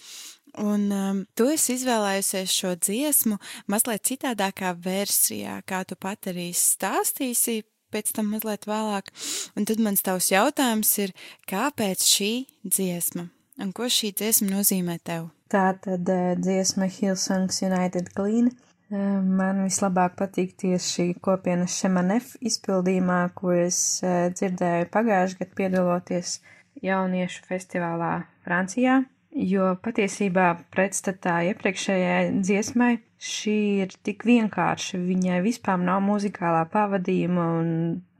Un 0.62 0.88
um, 0.94 1.24
tu 1.36 1.50
esi 1.52 1.74
izvēlējusies 1.80 2.54
šo 2.54 2.76
dziesmu 2.78 3.40
mazliet 3.68 4.06
citādākā 4.08 4.76
versijā, 4.86 5.58
kā 5.68 5.82
tu 5.90 5.98
pat 6.00 6.30
arī 6.32 6.52
stāstīsi 6.56 7.64
pēc 7.90 8.14
tam 8.16 8.30
mazliet 8.36 8.70
vēlāk. 8.70 9.10
Un 9.58 9.68
tad 9.68 9.82
mans 9.84 10.06
tavs 10.06 10.30
jautājums 10.32 10.94
ir, 11.04 11.16
kāpēc 11.50 12.06
šī 12.06 12.32
dziesma? 12.64 13.32
Un 13.62 13.72
ko 13.76 13.88
šī 13.92 14.12
dziesma 14.20 14.50
nozīmē 14.52 15.00
tev? 15.08 15.30
Tā 15.52 15.70
tad 15.84 16.10
uh, 16.12 16.34
dziesma 16.40 16.90
Hillsongs 16.92 17.62
United 17.64 18.12
Clean. 18.18 18.52
Uh, 18.92 19.22
man 19.24 19.64
vislabāk 19.64 20.18
patīk 20.20 20.54
tieši 20.62 21.14
kopienas 21.24 21.78
Šemanef 21.80 22.36
izpildījumā, 22.46 23.22
ko 23.38 23.56
es 23.56 23.80
uh, 24.04 24.28
dzirdēju 24.36 24.92
pagājušajā 24.94 25.42
gadā 25.42 25.60
piedaloties 25.62 26.40
jauniešu 26.84 27.46
festivālā 27.50 28.14
Francijā. 28.46 29.04
jo 29.36 29.74
patiesībā 29.84 30.48
pretstatā 30.72 31.42
iepriekšējai 31.50 32.40
dziesmai 32.40 32.92
šī 33.20 33.58
ir 33.84 33.96
tik 34.06 34.24
vienkārša, 34.28 35.00
viņai 35.02 35.42
vispār 35.44 35.82
nav 35.82 36.02
muzikālā 36.06 36.64
pavadījuma 36.72 37.48
un 37.60 37.72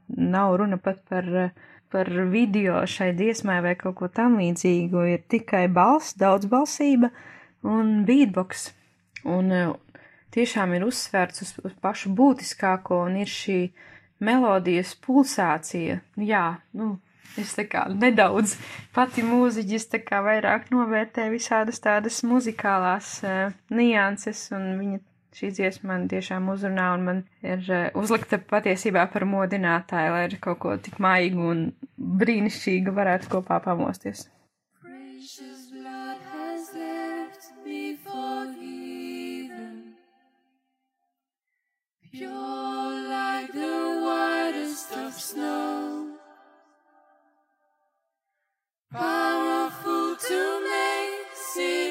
nav 0.08 0.56
runa 0.60 0.78
pat 0.82 1.00
par, 1.08 1.30
par 1.92 2.10
video 2.32 2.82
šai 2.88 3.12
dziesmai 3.16 3.60
vai 3.64 3.74
kaut 3.78 3.96
ko 4.00 4.08
tam 4.12 4.38
līdzīgu, 4.40 5.06
ir 5.12 5.24
tikai 5.30 5.66
balss, 5.72 6.16
daudzbalsība 6.20 7.10
un 7.66 8.04
beatbox. 8.08 8.70
Un 9.26 9.50
tiešām 10.34 10.76
ir 10.76 10.86
uzsvērts 10.86 11.42
uz, 11.42 11.56
uz 11.66 11.74
pašu 11.82 12.12
būtiskāko 12.16 13.02
un 13.08 13.18
ir 13.22 13.30
šī 13.30 13.58
melodijas 14.22 14.94
pulsācija. 15.02 16.00
Jā, 16.16 16.46
nu, 16.78 16.96
Es 17.36 17.52
tā 17.52 17.66
kā 17.68 17.82
nedaudz 17.92 18.54
pati 18.96 19.20
mūziķis 19.26 19.90
tā 19.92 20.00
kā 20.04 20.22
vairāk 20.24 20.70
novērtē 20.72 21.26
visādas 21.28 21.82
tādas 21.84 22.22
muzikālās 22.24 23.10
uh, 23.26 23.52
nianses, 23.68 24.46
un 24.56 24.70
viņa 24.80 25.00
šī 25.36 25.50
dziesma 25.56 25.92
man 25.92 26.06
tiešām 26.10 26.48
uzrunā, 26.52 26.86
un 26.96 27.04
man 27.08 27.18
ir 27.44 27.60
uh, 27.68 27.88
uzlikta 28.00 28.38
patiesībā 28.52 29.04
par 29.12 29.26
modinātāju, 29.28 30.14
lai 30.14 30.24
ar 30.28 30.38
kaut 30.46 30.62
ko 30.62 30.76
tik 30.80 30.98
maigu 31.02 31.50
un 31.52 31.66
brīnišķīgu 32.22 32.96
varētu 32.96 33.32
kopā 33.36 33.60
pamosties. 33.68 34.28
Pure 42.16 42.92
like 43.10 43.52
the 43.52 43.78
whitest 44.04 44.92
of 44.96 45.12
snow. 45.12 46.16
Powerful 48.90 50.16
to 50.16 50.40
make 50.64 51.36
sin 51.52 51.85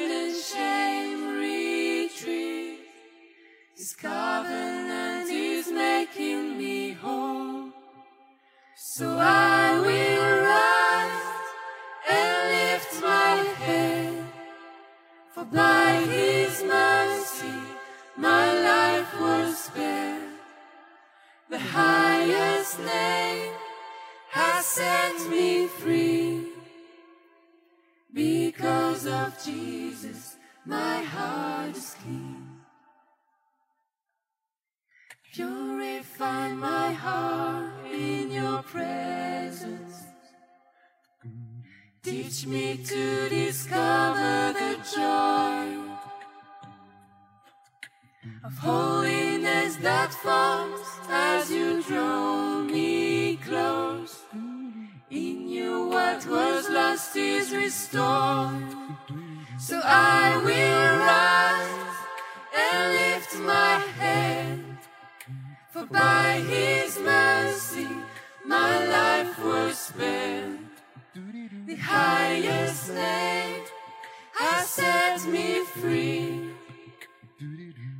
me 75.26 75.64
free. 75.64 76.50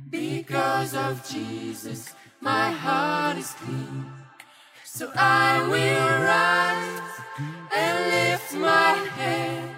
Because 0.09 0.95
of 0.95 1.27
Jesus, 1.27 2.13
my 2.41 2.71
heart 2.71 3.37
is 3.37 3.51
clean. 3.53 4.05
So 4.83 5.11
I 5.15 5.61
will 5.67 6.09
rise 6.25 7.07
and 7.75 7.95
lift 8.11 8.53
my 8.55 8.93
head. 9.19 9.75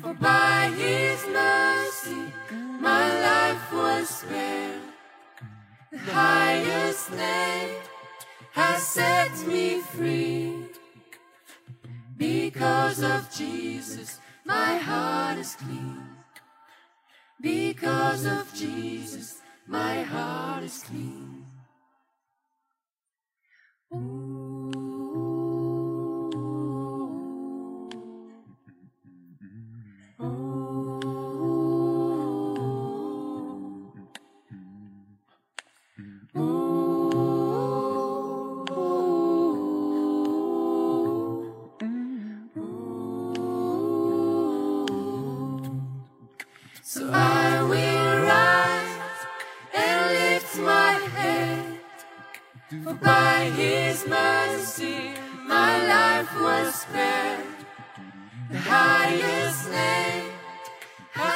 For 0.00 0.14
by 0.14 0.72
his 0.76 1.26
mercy 1.26 2.32
my 2.80 3.04
life 3.20 3.72
was 3.72 4.08
spared. 4.08 4.80
The 5.90 5.98
highest 5.98 7.10
name 7.12 7.76
has 8.52 8.82
set 8.82 9.32
me 9.46 9.80
free. 9.80 10.54
Because 12.16 13.02
of 13.02 13.30
Jesus, 13.34 14.20
my 14.44 14.76
heart 14.76 15.38
is 15.38 15.56
clean. 15.56 16.13
Because 17.44 18.24
of 18.24 18.54
Jesus, 18.54 19.42
my 19.66 20.00
heart 20.00 20.64
is 20.64 20.82
clean. 20.82 21.44
So 23.92 24.23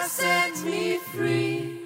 set 0.08 0.64
me 0.64 0.96
free. 1.12 1.80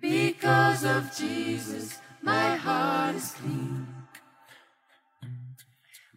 Because 0.00 0.84
of 0.84 1.14
Jesus, 1.16 1.98
my 2.20 2.56
heart 2.56 3.14
is 3.14 3.30
clean. 3.32 3.86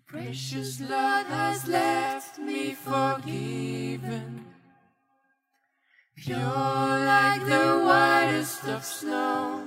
Precious 0.07 0.81
Lord 0.81 1.27
has 1.27 1.67
left 1.67 2.39
me 2.39 2.73
forgiven. 2.73 4.45
Pure 6.15 6.37
like 6.39 7.45
the 7.45 7.83
whitest 7.85 8.63
of 8.65 8.83
snow. 8.83 9.63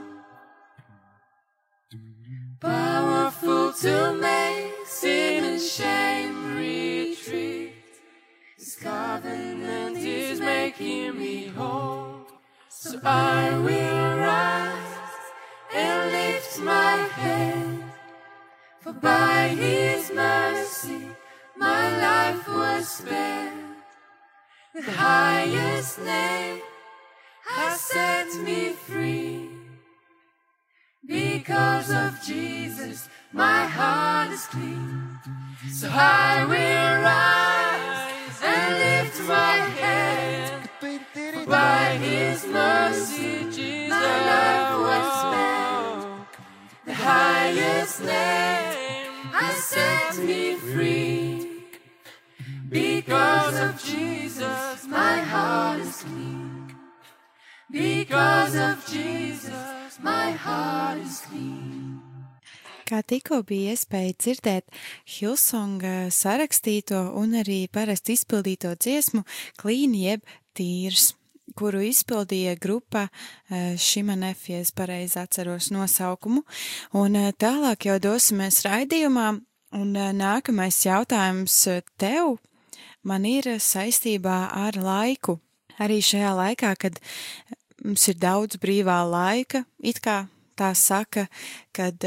Powerful 2.61 3.73
to 3.73 4.13
make 4.15 4.87
sin 4.87 5.45
and 5.45 5.61
shame 5.61 6.57
retreat. 6.57 7.75
His 8.59 8.77
covenant 8.77 9.90
making 10.81 11.19
me 11.19 11.49
whole. 11.49 12.27
So 12.69 12.99
I 13.05 13.51
will 13.59 14.17
rise 14.19 15.07
and 15.75 16.13
lift 16.13 16.61
my 16.61 16.97
head. 17.21 17.85
For 18.81 18.93
by 18.93 19.49
his 19.49 20.11
mercy 20.13 21.03
my 21.57 21.83
life 21.99 22.49
was 22.49 22.89
spared. 22.89 23.53
The 24.75 24.83
highest 24.83 25.99
name 25.99 26.61
has 27.47 27.81
set 27.81 28.29
me 28.43 28.71
free. 28.71 29.51
Because 31.07 31.91
of 31.91 32.23
Jesus, 32.23 33.09
my 33.33 33.65
heart 33.67 34.31
is 34.33 34.47
clean. 34.47 35.19
So 35.73 35.89
I 35.91 36.45
will 36.53 36.93
rise 37.13 38.41
and 38.43 38.79
lift 38.79 39.29
my 39.29 39.57
head. 39.81 40.40
His 42.31 42.47
mercy, 42.47 43.51
Jesus, 43.51 43.91
my 43.91 44.13
life 44.31 44.73
was 44.87 45.07
spared. 45.21 46.27
The 46.87 46.95
highest 46.95 48.01
name 48.05 49.35
has 49.35 49.57
set 49.65 50.17
me 50.23 50.55
free. 50.55 51.67
Because 52.69 53.57
of 53.59 53.83
Jesus, 53.83 54.87
my 54.87 55.19
heart 55.33 55.81
is 55.81 56.05
clean. 56.05 56.77
Because 57.69 58.55
of 58.55 58.87
Jesus, 58.87 59.99
my 60.01 60.31
heart 60.31 60.99
is 60.99 61.23
clean. 61.27 61.99
Kā 62.87 63.03
tikko 63.03 63.43
bija 63.47 63.75
iespēja 63.75 64.15
dzirdēt 64.19 64.71
Hilsonga 65.19 66.13
sarakstīto 66.15 67.09
un 67.19 67.35
arī 67.43 67.65
parasti 67.71 68.15
izpildīto 68.15 68.77
dziesmu 68.79 69.27
Klīni 69.59 70.07
jeb 70.07 70.23
tīrs, 70.55 71.17
kuru 71.61 71.83
izpildīja 71.85 72.57
grupa 72.61 73.07
Šimanef, 73.51 74.47
ja 74.49 74.61
es 74.65 74.73
pareizi 74.73 75.19
atceros 75.21 75.69
nosaukumu, 75.75 76.41
un 76.97 77.19
tālāk 77.37 77.91
jau 77.91 77.99
dosimies 78.01 78.63
raidījumā, 78.65 79.27
un 79.77 79.93
nākamais 80.17 80.81
jautājums 80.87 81.57
tev 82.01 82.39
man 83.07 83.29
ir 83.29 83.53
saistībā 83.61 84.39
ar 84.57 84.81
laiku. 84.81 85.39
Arī 85.81 86.01
šajā 86.05 86.33
laikā, 86.37 86.75
kad 86.81 86.99
mums 87.85 88.09
ir 88.11 88.19
daudz 88.21 88.59
brīvā 88.61 88.99
laika, 89.09 89.63
it 89.81 90.01
kā 90.05 90.25
tā 90.59 90.73
saka, 90.77 91.29
kad 91.77 92.05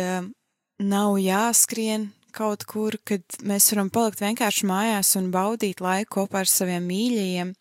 nav 0.77 1.15
jāskrien 1.21 2.11
kaut 2.33 2.65
kur, 2.69 2.97
kad 3.07 3.23
mēs 3.45 3.69
varam 3.73 3.91
palikt 3.93 4.23
vienkārši 4.23 4.67
mājās 4.69 5.13
un 5.19 5.29
baudīt 5.33 5.83
laiku 5.83 6.19
kopā 6.19 6.43
ar 6.43 6.49
saviem 6.49 6.87
mīļajiem, 6.89 7.53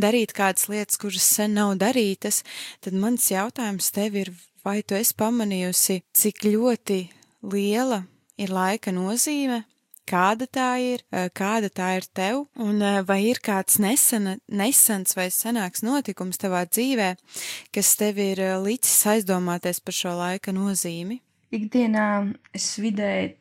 darīt 0.00 0.34
kādas 0.36 0.68
lietas, 0.72 1.00
kuras 1.00 1.28
sen 1.36 1.54
nav 1.58 1.76
darītas, 1.82 2.42
tad 2.84 2.96
mans 2.98 3.28
jautājums 3.32 3.92
tev 3.94 4.18
ir, 4.22 4.32
vai 4.64 4.80
tu 4.82 4.96
esi 4.98 5.14
pamanījusi, 5.20 6.00
cik 6.16 6.44
ļoti 6.48 6.98
liela 7.52 8.02
ir 8.40 8.52
laika 8.54 8.94
nozīme 8.94 9.62
kāda 10.08 10.46
tā 10.50 10.70
ir, 10.82 11.02
kāda 11.36 11.70
tā 11.72 11.94
ir 11.98 12.06
tev, 12.16 12.44
un 12.60 12.82
vai 13.08 13.20
ir 13.30 13.40
kāds 13.44 13.78
nesena, 13.82 14.36
nesens 14.48 15.16
vai 15.16 15.28
senāks 15.32 15.84
notikums 15.84 16.40
tavā 16.40 16.64
dzīvē, 16.68 17.14
kas 17.74 17.94
tev 18.00 18.20
ir 18.22 18.42
licis 18.64 19.06
aizdomāties 19.14 19.80
par 19.84 19.96
šo 19.96 20.14
laika 20.18 20.54
nozīmi? 20.54 21.20
Ikdienā 21.54 22.08
es 22.56 22.72
vidēji 22.82 23.34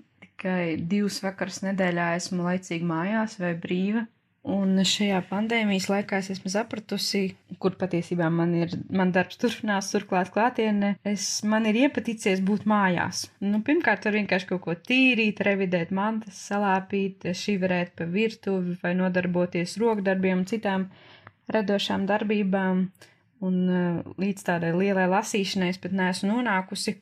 tikai 0.43 0.75
divas 0.91 1.21
vakaras 1.23 1.63
nedēļā 1.63 2.11
esmu 2.19 2.43
laicīgi 2.43 2.85
mājās 2.85 3.39
vai 3.39 3.55
brīva, 3.55 4.03
Un 4.43 4.75
šajā 4.83 5.21
pandēmijas 5.29 5.85
laikā 5.87 6.17
es 6.19 6.27
esmu 6.33 6.49
sapratusi, 6.51 7.21
kur 7.63 7.77
patiesībā 7.79 8.27
man 8.27 8.51
ir, 8.57 8.73
man 8.91 9.13
darbs 9.15 9.39
turpinās, 9.39 9.87
turklāt 9.93 10.33
klātienē, 10.35 10.97
es, 11.07 11.27
man 11.47 11.63
ir 11.69 11.79
iepaticies 11.85 12.41
būt 12.43 12.65
mājās. 12.67 13.21
Nu, 13.39 13.61
pirmkārt, 13.63 14.03
var 14.03 14.17
vienkārši 14.17 14.49
kaut 14.49 14.61
ko 14.65 14.75
tīrīt, 14.75 15.39
revidēt 15.47 15.95
mantas, 15.95 16.41
salāpīt, 16.49 17.23
šiverēt 17.39 17.95
pa 17.95 18.09
virtuvi 18.11 18.75
vai 18.83 18.91
nodarboties 18.99 19.77
rokdarbiem 19.79 20.43
un 20.43 20.49
citām 20.51 20.89
radošām 21.55 22.03
darbībām. 22.11 22.89
Un 23.47 23.55
uh, 23.71 24.03
līdz 24.19 24.43
tādai 24.43 24.75
lielai 24.75 25.07
lasīšanai 25.07 25.71
es 25.71 25.79
pat 25.79 25.95
neesmu 25.95 26.33
nonākusi. 26.33 26.97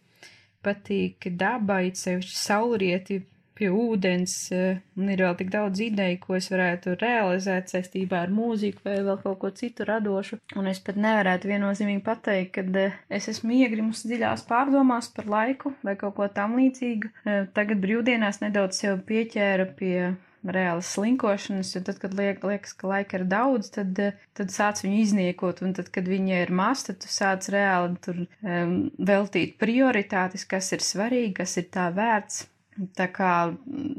Patīk 0.61 1.31
daba, 1.37 1.81
it 1.85 1.97
sevišķi 1.97 2.37
saulrieti, 2.37 3.21
pie 3.61 3.69
ūdens, 3.69 4.33
eh, 4.55 4.79
un 4.97 5.09
ir 5.13 5.21
vēl 5.21 5.35
tik 5.37 5.51
daudz 5.53 5.83
ideju, 5.85 6.17
ko 6.23 6.37
es 6.39 6.47
varētu 6.49 6.95
realizēt 7.01 7.69
saistībā 7.73 8.23
ar 8.25 8.33
mūziku 8.33 8.81
vai 8.87 8.95
vēl 9.05 9.19
kaut 9.21 9.37
ko 9.43 9.51
citu 9.59 9.85
radošu, 9.85 10.39
un 10.57 10.69
es 10.71 10.81
pat 10.85 10.97
nevarētu 10.97 11.51
viennozīmīgi 11.51 12.01
pateikt, 12.07 12.55
ka 12.57 12.65
eh, 12.81 12.97
es 13.19 13.29
esmu 13.29 13.53
iegrimusi 13.59 14.09
dziļās 14.09 14.47
pārdomās 14.49 15.11
par 15.13 15.29
laiku 15.35 15.75
vai 15.85 15.95
kaut 15.99 16.17
ko 16.17 16.29
tam 16.39 16.57
līdzīgu. 16.57 17.13
Eh, 17.25 17.45
tagad 17.53 17.83
brīvdienās 17.85 18.41
nedaudz 18.41 18.81
sev 18.81 19.03
pieķēra 19.09 19.69
pie 19.77 19.95
reālas 20.41 20.89
slinkošanas, 20.95 21.75
jo 21.75 21.81
tad, 21.85 21.99
kad 22.01 22.15
liek, 22.17 22.39
liekas, 22.45 22.73
ka 22.77 22.89
laika 22.89 23.19
ir 23.19 23.27
daudz, 23.29 23.69
tad, 23.75 23.99
tad 24.37 24.53
sāc 24.53 24.81
viņu 24.81 25.01
izniekot, 25.03 25.61
un 25.65 25.75
tad, 25.77 25.91
kad 25.93 26.07
viņa 26.09 26.39
ir 26.45 26.53
maz, 26.55 26.85
tad 26.87 27.01
tu 27.03 27.11
sāc 27.11 27.45
reāli 27.53 27.99
tur 28.01 28.23
um, 28.23 28.77
veltīt 28.97 29.59
prioritātes, 29.61 30.47
kas 30.49 30.71
ir 30.73 30.81
svarīgi, 30.85 31.35
kas 31.43 31.59
ir 31.61 31.69
tā 31.73 31.91
vērts, 31.93 32.47
Tā 32.95 33.07
kā 33.11 33.31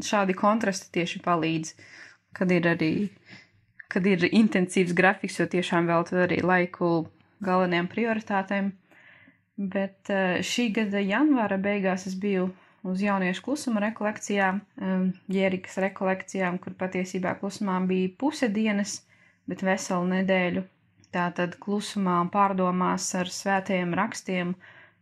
šādi 0.03 0.35
kontrasti 0.37 0.89
tieši 0.97 1.21
palīdz, 1.25 1.75
kad 2.37 2.53
ir 2.55 2.69
arī, 2.73 2.93
kad 3.93 4.07
ir 4.09 4.25
intensīvs 4.31 4.95
grafiks, 4.97 5.39
jo 5.39 5.47
tiešām 5.53 5.91
veltu 5.91 6.23
arī 6.25 6.41
laiku 6.43 6.93
galvenajām 7.45 7.91
prioritātēm. 7.93 8.73
Bet 9.73 10.09
eh, 10.11 10.41
šī 10.41 10.71
gada 10.79 11.03
janvāra 11.05 11.59
beigās 11.61 12.07
es 12.09 12.17
biju 12.19 12.49
uz 12.83 13.03
jauniešu 13.03 13.43
klusuma 13.43 13.81
rekolekcijām, 13.81 14.61
eh, 14.61 15.09
Jērikas 15.29 15.79
rekolekcijām, 15.87 16.59
kur 16.59 16.75
patiesībā 16.79 17.39
klusumā 17.41 17.79
bija 17.87 18.11
puse 18.19 18.49
dienas, 18.49 19.03
bet 19.47 19.63
veselu 19.63 20.07
nedēļu. 20.17 20.65
Tātad 21.13 21.59
klusumā 21.61 22.23
pārdomās 22.33 23.15
ar 23.15 23.29
svētajiem 23.29 23.93
rakstiem, 23.95 24.55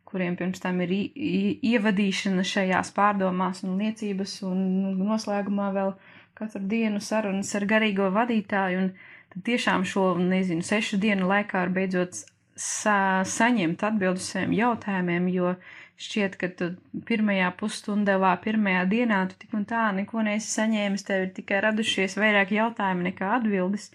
kuriem 0.04 0.36
pirms 0.36 0.58
tam 0.60 0.80
ir 0.80 0.90
ievadīšana 0.90 2.42
šajās 2.42 2.90
pārdomās 2.96 3.62
un 3.62 3.78
liecības, 3.78 4.42
un 4.42 4.58
noslēgumā 4.98 5.70
vēl 5.76 5.94
katru 6.34 6.64
dienu 6.66 7.00
sarunas 7.00 7.54
ar 7.54 7.66
garīgo 7.70 8.10
vadītāju, 8.10 8.78
un 8.82 8.90
tad 9.30 9.44
tiešām 9.46 9.86
šo, 9.86 10.16
nezinu, 10.18 10.66
sešu 10.66 10.98
dienu 10.98 11.28
laikā 11.30 11.62
var 11.62 11.74
beidzot 11.76 12.24
sa 12.60 13.22
saņemt 13.24 13.84
atbildus 13.86 14.32
saviem 14.34 14.52
jautājumiem, 14.58 15.28
jo 15.32 15.54
šķiet, 16.00 16.38
ka 16.40 16.48
tu 16.56 16.70
pirmajā 17.08 17.50
pusstundā, 17.60 18.16
pirmajā 18.44 18.86
dienā 18.88 19.20
tu 19.30 19.36
tik 19.42 19.52
un 19.58 19.66
tā 19.68 19.90
neko 19.96 20.24
neesi 20.26 20.48
saņēmis, 20.54 21.04
tev 21.06 21.26
ir 21.26 21.34
tikai 21.36 21.60
radušies 21.66 22.16
vairāk 22.20 22.54
jautājumu 22.56 23.10
nekā 23.10 23.34
atbildes. 23.38 23.90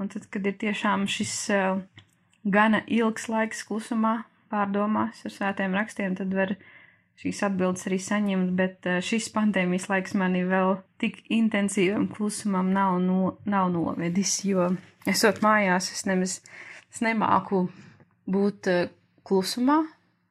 Un 0.00 0.08
tad, 0.12 0.26
kad 0.32 0.46
ir 0.48 0.56
tiešām 0.60 1.06
šis 1.10 1.34
uh, 1.52 1.80
gana 2.44 2.82
ilgs 2.86 3.28
laiks 3.30 3.64
klusumā, 3.68 4.22
pārdomās 4.52 5.24
ar 5.26 5.34
svētiem 5.34 5.74
rakstiem, 5.76 6.16
tad 6.18 6.32
var 6.36 6.54
šīs 7.22 7.42
atbildes 7.46 7.86
arī 7.88 7.98
saņemt, 8.02 8.52
bet 8.58 8.88
eh, 8.90 9.00
šis 9.04 9.30
pandēmijas 9.34 9.88
laiks 9.92 10.16
mani 10.18 10.42
vēl 10.48 10.76
tik 11.02 11.22
intensīvam 11.32 12.08
klusumam 12.12 12.72
nav, 12.74 12.98
no, 13.04 13.36
nav 13.48 13.70
novedis, 13.72 14.40
jo 14.48 14.72
esot 15.08 15.42
mājās, 15.44 15.92
es 15.94 16.06
nemaz 16.08 16.40
es 16.92 17.02
nemāku 17.04 17.66
būt 18.30 18.70
eh, 18.72 18.88
klusumā, 19.28 19.82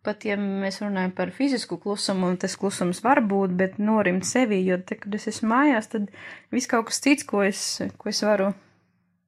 pat 0.05 0.25
ja 0.25 0.37
mēs 0.39 0.79
runājam 0.81 1.13
par 1.17 1.33
fizisku 1.35 1.77
klusumu, 1.81 2.31
un 2.31 2.39
tas 2.41 2.55
klusums 2.57 3.03
var 3.05 3.21
būt, 3.25 3.53
bet 3.57 3.77
norimt 3.81 4.25
sevi, 4.25 4.61
jo 4.65 4.79
te, 4.81 4.97
kad 5.01 5.13
es 5.17 5.27
esmu 5.29 5.51
mājās, 5.53 5.91
tad 5.91 6.09
viss 6.53 6.69
kaut 6.71 6.89
kas 6.89 7.01
cits, 7.03 7.27
ko 7.27 7.43
es, 7.45 7.61
ko 8.01 8.09
es 8.09 8.23
varu 8.25 8.51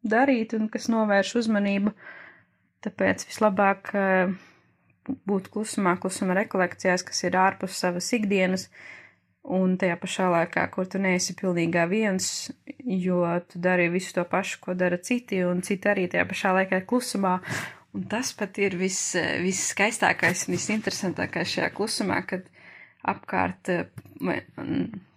darīt 0.04 0.56
un 0.58 0.68
kas 0.74 0.90
novērš 0.92 1.36
uzmanību, 1.44 1.94
tāpēc 2.84 3.28
vislabāk 3.30 3.94
uh, 3.96 4.34
būt 5.30 5.50
klusumā, 5.54 5.96
klusuma 6.02 6.36
rekolekcijās, 6.38 7.06
kas 7.08 7.24
ir 7.28 7.38
ārpus 7.40 7.78
savas 7.80 8.10
ikdienas, 8.16 8.68
un 9.44 9.76
tajā 9.80 9.98
pašā 10.00 10.30
laikā, 10.32 10.66
kur 10.72 10.88
tu 10.88 11.02
neesi 11.04 11.36
pilnīgā 11.40 11.86
viens, 11.92 12.52
jo 12.80 13.24
tu 13.50 13.60
dari 13.60 13.90
visu 13.92 14.16
to 14.16 14.24
pašu, 14.28 14.62
ko 14.64 14.76
dara 14.80 14.98
citi, 14.98 15.44
un 15.44 15.62
citi 15.66 15.92
arī 15.92 16.08
tajā 16.12 16.28
pašā 16.30 16.54
laikā 16.60 16.84
klusumā. 16.88 17.40
Un 17.94 18.08
tas 18.10 18.32
pat 18.34 18.58
ir 18.58 18.74
viss, 18.80 19.14
viskaistākais 19.44 20.48
un 20.48 20.56
visinteresantākais 20.56 21.52
šajā 21.52 21.70
klusumā, 21.78 22.24
kad 22.26 22.48
apkārt 23.06 23.70
vai, 24.24 24.40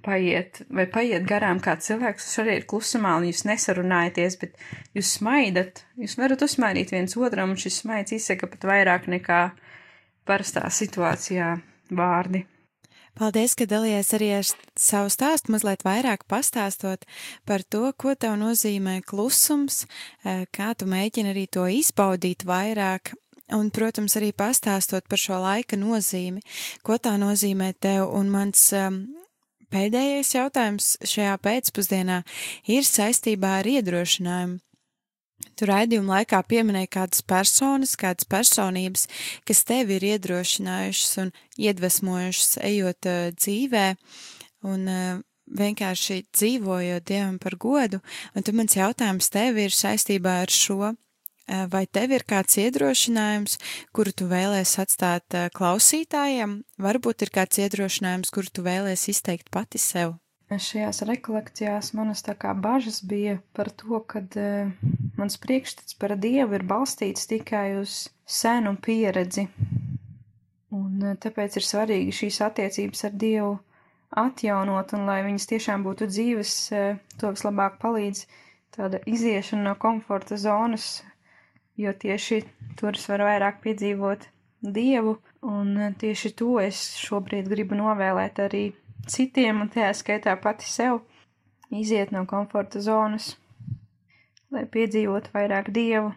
paiet, 0.05 0.61
vai 0.75 0.85
paiet 0.91 1.25
garām 1.29 1.61
kāds 1.63 1.89
cilvēks, 1.89 2.27
kurš 2.27 2.43
arī 2.43 2.57
ir 2.61 2.67
klusumā, 2.69 3.15
un 3.21 3.29
jūs 3.31 3.47
nesarunājaties, 3.49 4.37
bet 4.43 4.59
jūs 4.99 5.15
smaidat, 5.21 5.85
jūs 6.03 6.19
varat 6.21 6.45
uzsmaidīt 6.47 6.93
viens 6.95 7.17
otram, 7.17 7.55
un 7.55 7.63
šis 7.63 7.81
smaids 7.85 8.17
izsaka 8.19 8.51
pat 8.51 8.69
vairāk 8.69 9.09
nekā 9.15 9.41
parastā 10.27 10.67
situācijā 10.69 11.55
vārdi. 11.97 12.45
Paldies, 13.17 13.55
ka 13.57 13.65
dalījies 13.65 14.11
arī 14.13 14.27
ar 14.37 14.49
savu 14.77 15.09
stāstu, 15.09 15.49
mazliet 15.55 15.87
vairāk 15.87 16.27
pastāstot 16.29 17.07
par 17.49 17.63
to, 17.65 17.89
ko 17.97 18.13
tev 18.13 18.35
nozīmē 18.37 18.99
klusums, 19.09 19.87
e, 20.21 20.43
kā 20.53 20.75
tu 20.77 20.85
mēģini 20.91 21.33
arī 21.33 21.47
to 21.49 21.65
izbaudīt 21.65 22.45
vairāk, 22.45 23.15
un, 23.57 23.71
protams, 23.73 24.19
arī 24.21 24.35
pastāstot 24.37 25.09
par 25.09 25.23
šo 25.23 25.41
laika 25.41 25.79
nozīmi, 25.81 26.45
ko 26.85 27.01
tā 27.01 27.15
nozīmē 27.17 27.73
tev, 27.81 28.05
un 28.13 28.29
mans 28.35 28.69
um, 28.77 29.01
pēdējais 29.73 30.35
jautājums 30.37 30.93
šajā 31.01 31.41
pēcpusdienā 31.41 32.21
ir 32.69 32.85
saistībā 32.85 33.61
ar 33.63 33.73
iedrošinājumu. 33.79 34.61
Tu 35.57 35.65
raidījuma 35.65 36.19
laikā 36.19 36.43
pieminēji 36.45 36.91
kādas 36.99 37.23
personas, 37.25 37.95
kādas 37.97 38.29
personības, 38.29 39.07
kas 39.49 39.63
tevi 39.65 39.97
ir 39.97 40.05
iedrošinājušas 40.11 41.15
un 41.23 41.31
iedvesmojušas 41.57 42.59
ejot 42.69 43.09
uh, 43.09 43.31
dzīvē 43.33 43.87
un 44.69 44.85
uh, 44.93 45.23
vienkārši 45.47 46.27
dzīvojot 46.29 47.07
Dievam 47.09 47.39
par 47.41 47.57
godu. 47.57 48.03
Un 48.37 48.45
tu 48.45 48.53
mans 48.53 48.77
jautājums 48.77 49.31
tev 49.33 49.57
ir 49.63 49.73
saistībā 49.73 50.35
ar 50.43 50.53
šo, 50.53 50.93
uh, 50.93 51.65
vai 51.73 51.87
tev 51.89 52.13
ir 52.13 52.27
kāds 52.29 52.61
iedrošinājums, 52.61 53.57
kuru 53.97 54.13
tu 54.13 54.29
vēlēsi 54.29 54.83
atstāt 54.85 55.39
klausītājiem, 55.57 56.61
varbūt 56.77 57.25
ir 57.25 57.33
kāds 57.33 57.65
iedrošinājums, 57.65 58.35
kuru 58.35 58.53
tu 58.53 58.67
vēlēsi 58.67 59.17
izteikt 59.17 59.49
pati 59.55 59.81
sev. 59.81 60.19
Šajās 60.47 61.01
rekolekcijās 61.09 61.95
manas 61.99 62.21
tā 62.23 62.37
kā 62.39 62.53
bažas 62.55 63.01
bija 63.03 63.41
par 63.57 63.73
to, 63.73 64.05
ka 64.07 64.21
uh, 64.23 64.93
mans 65.17 65.39
priekšstats 65.43 65.99
par 66.01 66.17
Dievu 66.21 66.59
ir 66.59 66.67
balstīts 66.67 67.29
tikai 67.31 67.79
uz 67.81 68.07
senu 68.27 68.77
pieredzi. 68.83 69.49
Un 70.77 71.01
uh, 71.03 71.15
tāpēc 71.21 71.57
ir 71.61 71.65
svarīgi 71.65 72.19
šīs 72.25 72.43
attiecības 72.49 73.09
ar 73.09 73.17
Dievu 73.17 73.55
atjaunot 74.17 74.95
un 74.97 75.07
lai 75.09 75.21
viņas 75.27 75.49
tiešām 75.51 75.85
būtu 75.87 76.09
dzīves, 76.11 76.53
eh, 76.73 76.99
to 77.21 77.33
vislabāk 77.35 77.79
palīdz 77.83 78.27
tāda 78.77 79.01
iziešana 79.07 79.71
no 79.71 79.75
komforta 79.75 80.37
zonas, 80.37 81.03
jo 81.77 81.93
tieši 81.93 82.43
tur 82.77 82.97
es 82.97 83.07
varu 83.09 83.29
vairāk 83.29 83.61
piedzīvot 83.65 84.29
dievu, 84.63 85.19
un 85.43 85.77
eh, 85.79 85.95
tieši 85.99 86.35
to 86.37 86.59
es 86.61 86.83
šobrīd 87.03 87.49
gribu 87.49 87.79
novēlēt 87.79 88.41
arī 88.47 88.65
citiem, 89.07 89.61
un 89.61 89.69
tajā 89.69 89.93
skaitā 89.95 90.37
pati 90.41 90.69
sev, 90.69 91.03
iziet 91.71 92.13
no 92.13 92.25
komforta 92.27 92.81
zonas, 92.81 93.37
lai 94.57 94.65
piedzīvotu 94.73 95.33
vairāk 95.37 95.71
dievu, 95.77 96.15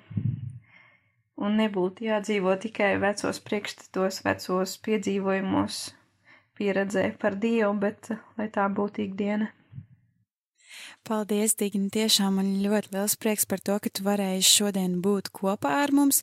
un 1.40 1.56
nebūtu 1.60 2.08
jādzīvo 2.08 2.56
tikai 2.64 2.96
vecos 3.02 3.40
priekšstatos, 3.46 4.24
vecos 4.26 4.76
piedzīvojumos, 4.86 5.80
pieredzē 6.60 7.06
par 7.22 7.40
Dievu, 7.40 7.74
bet 7.80 8.12
lai 8.40 8.50
tā 8.52 8.68
būtu 8.68 9.06
ikdiena. 9.08 9.54
Paldies, 11.08 11.56
Digni! 11.58 11.88
Tiešām 11.90 12.36
man 12.38 12.50
ļoti 12.62 12.92
liels 12.94 13.16
prieks 13.18 13.48
par 13.50 13.62
to, 13.64 13.78
ka 13.82 13.90
tu 13.90 14.04
varēji 14.06 14.44
šodien 14.46 15.00
būt 15.02 15.32
kopā 15.34 15.80
ar 15.86 15.94
mums, 15.96 16.20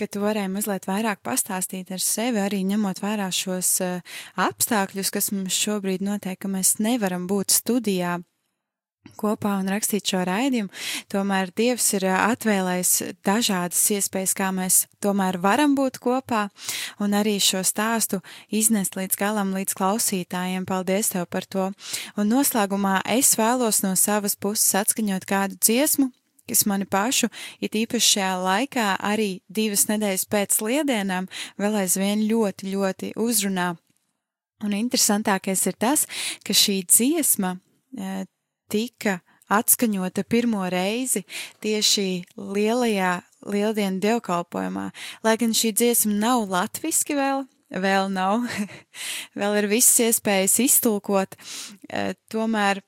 ka 0.00 0.08
tu 0.10 0.22
varēji 0.24 0.50
mazliet 0.56 0.88
vairāk 0.88 1.20
pastāstīt 1.26 1.92
ar 1.94 2.02
sevi, 2.02 2.40
arī 2.42 2.62
ņemot 2.66 3.02
vērā 3.04 3.28
šos 3.30 3.70
uh, 3.84 4.16
apstākļus, 4.48 5.12
kas 5.14 5.30
mums 5.36 5.54
šobrīd 5.54 6.02
notiek, 6.02 6.40
ka 6.40 6.50
mēs 6.50 6.78
nevaram 6.82 7.28
būt 7.30 7.54
studijā 7.54 8.16
kopā 9.18 9.56
un 9.60 9.70
rakstīt 9.70 10.10
šo 10.10 10.24
raidījumu, 10.26 10.72
tomēr 11.12 11.52
Dievs 11.56 11.86
ir 11.98 12.08
atvēlējis 12.12 12.92
dažādas 13.26 13.80
iespējas, 13.96 14.34
kā 14.36 14.50
mēs 14.54 14.82
tomēr 15.04 15.38
varam 15.42 15.76
būt 15.78 16.00
kopā 16.02 16.46
un 17.02 17.16
arī 17.16 17.38
šo 17.42 17.62
stāstu 17.66 18.20
iznest 18.50 18.98
līdz 18.98 19.18
galam, 19.20 19.54
līdz 19.56 19.76
klausītājiem. 19.78 20.66
Paldies 20.68 21.12
Tev 21.14 21.26
par 21.30 21.46
to! 21.46 21.70
Un 22.16 22.30
noslēgumā 22.32 23.00
es 23.16 23.34
vēlos 23.38 23.82
no 23.86 23.94
savas 23.96 24.36
puses 24.36 24.74
atskaņot 24.82 25.26
kādu 25.28 25.58
dziesmu, 25.62 26.10
kas 26.48 26.66
mani 26.66 26.86
pašu, 26.86 27.28
it 27.60 27.74
īpaši 27.74 28.12
šajā 28.16 28.34
laikā, 28.42 28.86
arī 29.02 29.40
divas 29.48 29.86
nedēļas 29.90 30.26
pēc 30.30 30.60
liedienām, 30.62 31.26
vēl 31.60 31.82
aizvien 31.82 32.22
ļoti, 32.30 32.70
ļoti 32.74 33.12
uzrunā. 33.18 33.74
Un 34.64 34.72
interesantākais 34.72 35.66
ir 35.68 35.76
tas, 35.76 36.06
ka 36.46 36.56
šī 36.56 36.80
dziesma 36.88 37.56
tika 38.72 39.20
atskaņota 39.52 40.24
pirmo 40.26 40.64
reizi 40.70 41.22
tieši 41.62 42.24
lielajā 42.36 43.20
lieldienu 43.46 44.00
dievkalpojumā, 44.02 44.88
lai 45.22 45.36
gan 45.38 45.54
šī 45.54 45.72
dziesma 45.76 46.16
nav 46.18 46.46
latviski 46.50 47.14
vēl, 47.18 47.46
vēl 47.70 48.10
nav, 48.12 48.46
vēl 49.38 49.60
ir 49.62 49.70
visas 49.70 50.00
iespējas 50.08 50.58
iztulkot, 50.66 51.38
e, 51.86 52.14
tomēr 52.32 52.82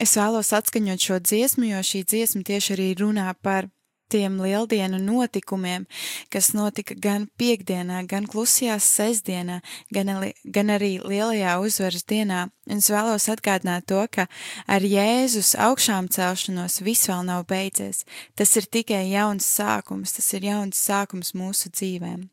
es 0.00 0.16
vēlos 0.16 0.52
atskaņot 0.56 1.08
šo 1.08 1.20
dziesmu, 1.20 1.68
jo 1.74 1.82
šī 1.84 2.04
dziesma 2.08 2.44
tieši 2.46 2.76
arī 2.76 2.90
runā 3.00 3.28
par 3.42 3.68
tiem 4.12 4.38
lieldienu 4.42 4.98
notikumiem, 5.02 5.86
kas 6.32 6.52
notika 6.54 6.94
gan 6.98 7.26
piekdienā, 7.38 8.02
gan 8.08 8.26
klusajās 8.30 8.86
sestdienā, 8.96 9.60
gan, 9.94 10.12
gan 10.44 10.72
arī 10.74 10.96
lielajā 11.02 11.56
uzvaras 11.62 12.06
dienā. 12.08 12.46
Un 12.66 12.80
es 12.82 12.90
vēlos 12.90 13.28
atgādināt 13.30 13.86
to, 13.90 14.00
ka 14.10 14.26
ar 14.66 14.82
Jēzus 14.86 15.54
augšām 15.66 16.10
celšanos 16.10 16.80
viss 16.86 17.10
vēl 17.10 17.22
nav 17.28 17.46
beidzies. 17.50 18.04
Tas 18.38 18.56
ir 18.58 18.66
tikai 18.66 19.04
jauns 19.12 19.46
sākums, 19.46 20.16
tas 20.16 20.32
ir 20.34 20.48
jauns 20.48 20.82
sākums 20.88 21.34
mūsu 21.38 21.70
dzīvēm. 21.70 22.26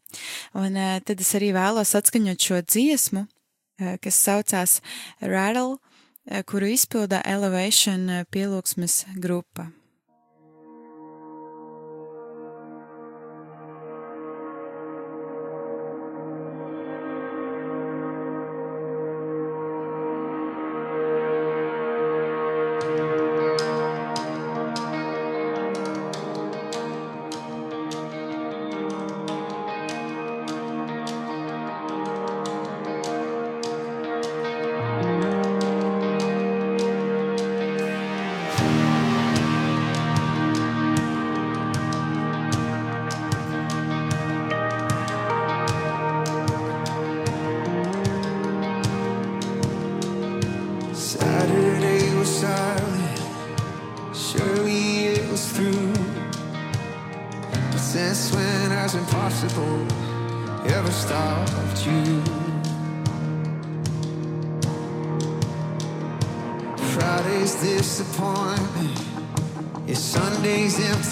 Un 0.57 0.77
uh, 0.77 0.97
tad 1.05 1.21
es 1.21 1.33
arī 1.37 1.53
vēlos 1.55 1.93
atskaņot 1.97 2.49
šo 2.49 2.63
dziesmu, 2.65 3.27
uh, 3.27 3.95
kas 4.01 4.17
saucās 4.25 4.79
Rattle, 5.21 5.77
uh, 5.77 6.41
kuru 6.49 6.73
izpilda 6.73 7.21
Elevation 7.29 8.09
pielūgsmes 8.33 9.03
grupa. 9.21 9.69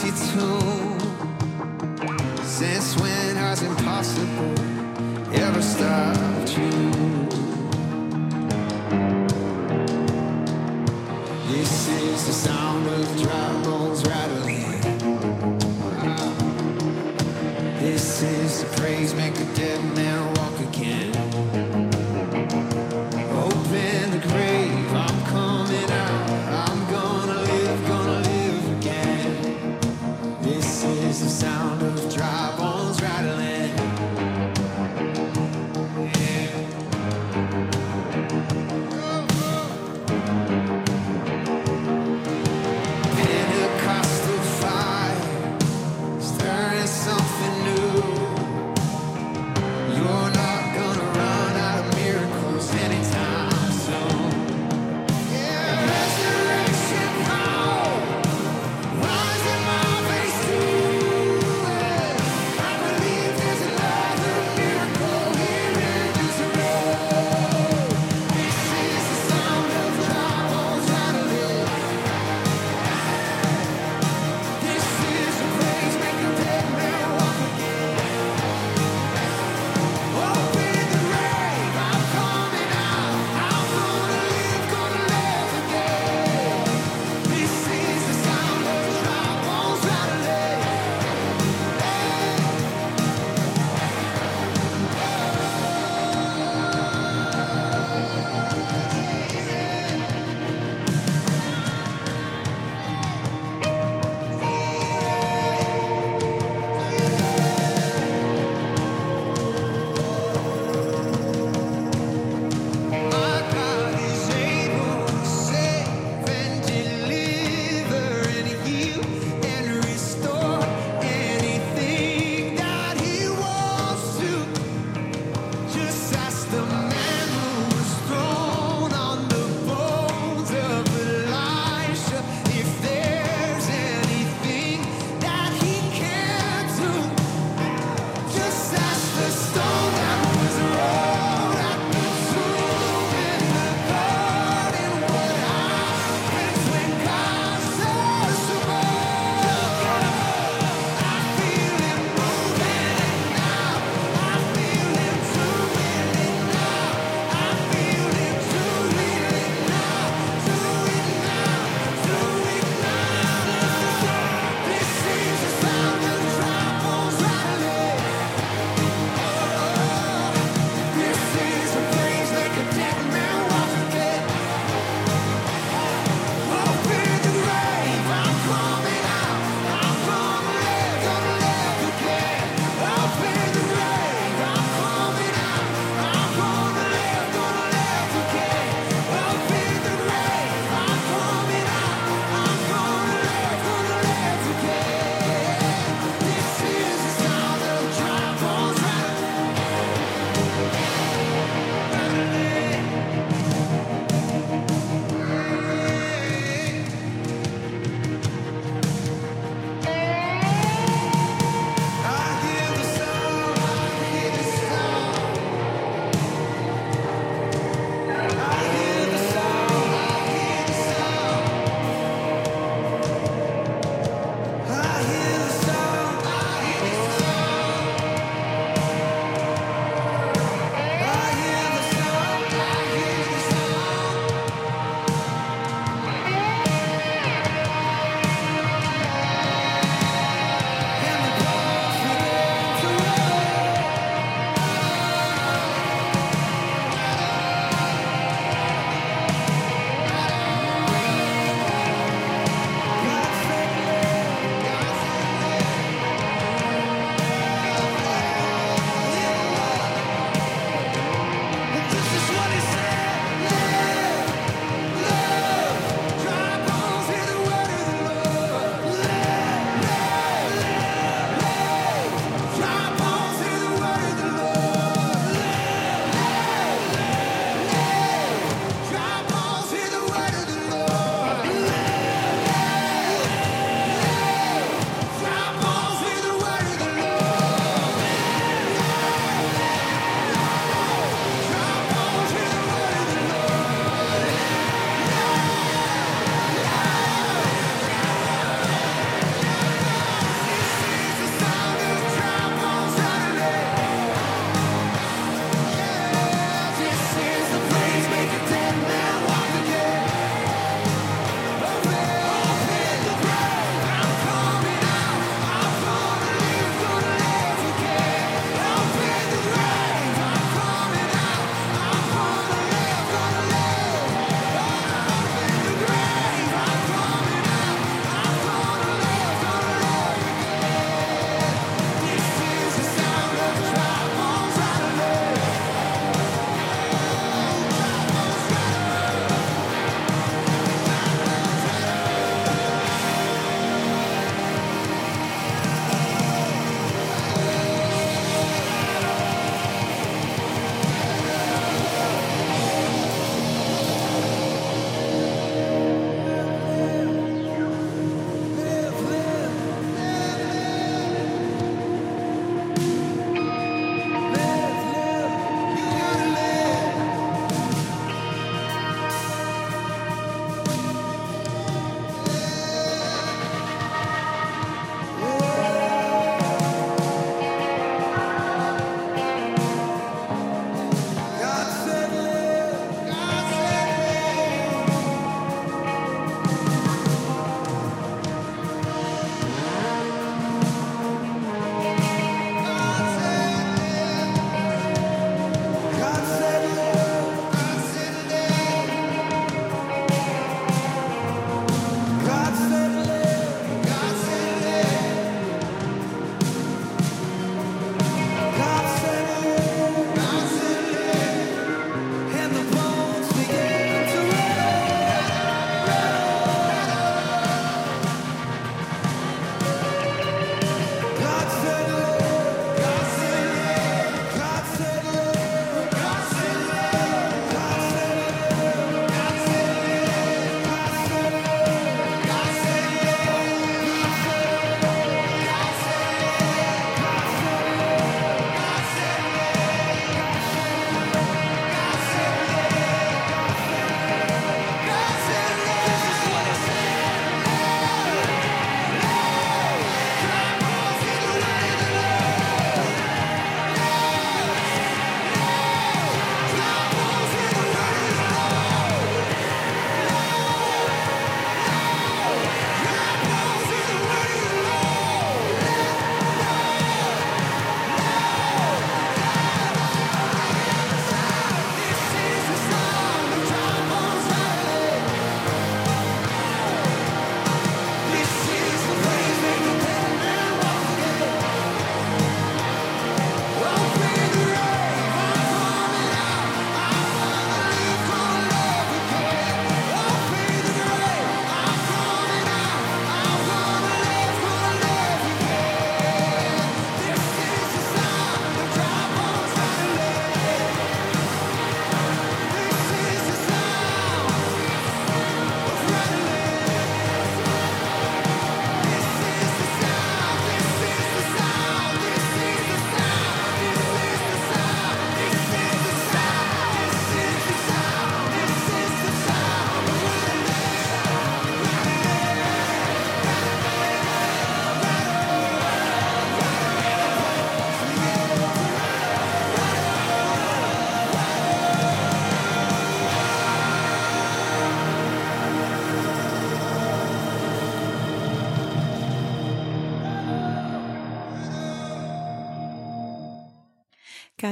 22 0.02 0.61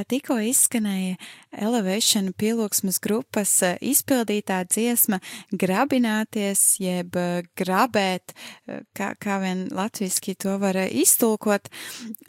tikko 0.08 0.38
izskanēja 0.44 1.16
Elevation 1.60 2.30
pielūgsmas 2.40 2.96
grupas 3.04 3.52
eh, 3.66 3.76
izpildītā 3.84 4.62
dziesma 4.70 5.18
grabināties, 5.52 6.62
jeb 6.80 7.16
eh, 7.20 7.42
grabēt, 7.58 8.32
eh, 8.66 8.80
kā, 8.96 9.12
kā 9.20 9.36
vien 9.42 9.66
latviski 9.76 10.34
to 10.40 10.56
var 10.62 10.78
iztulkot. 10.88 11.68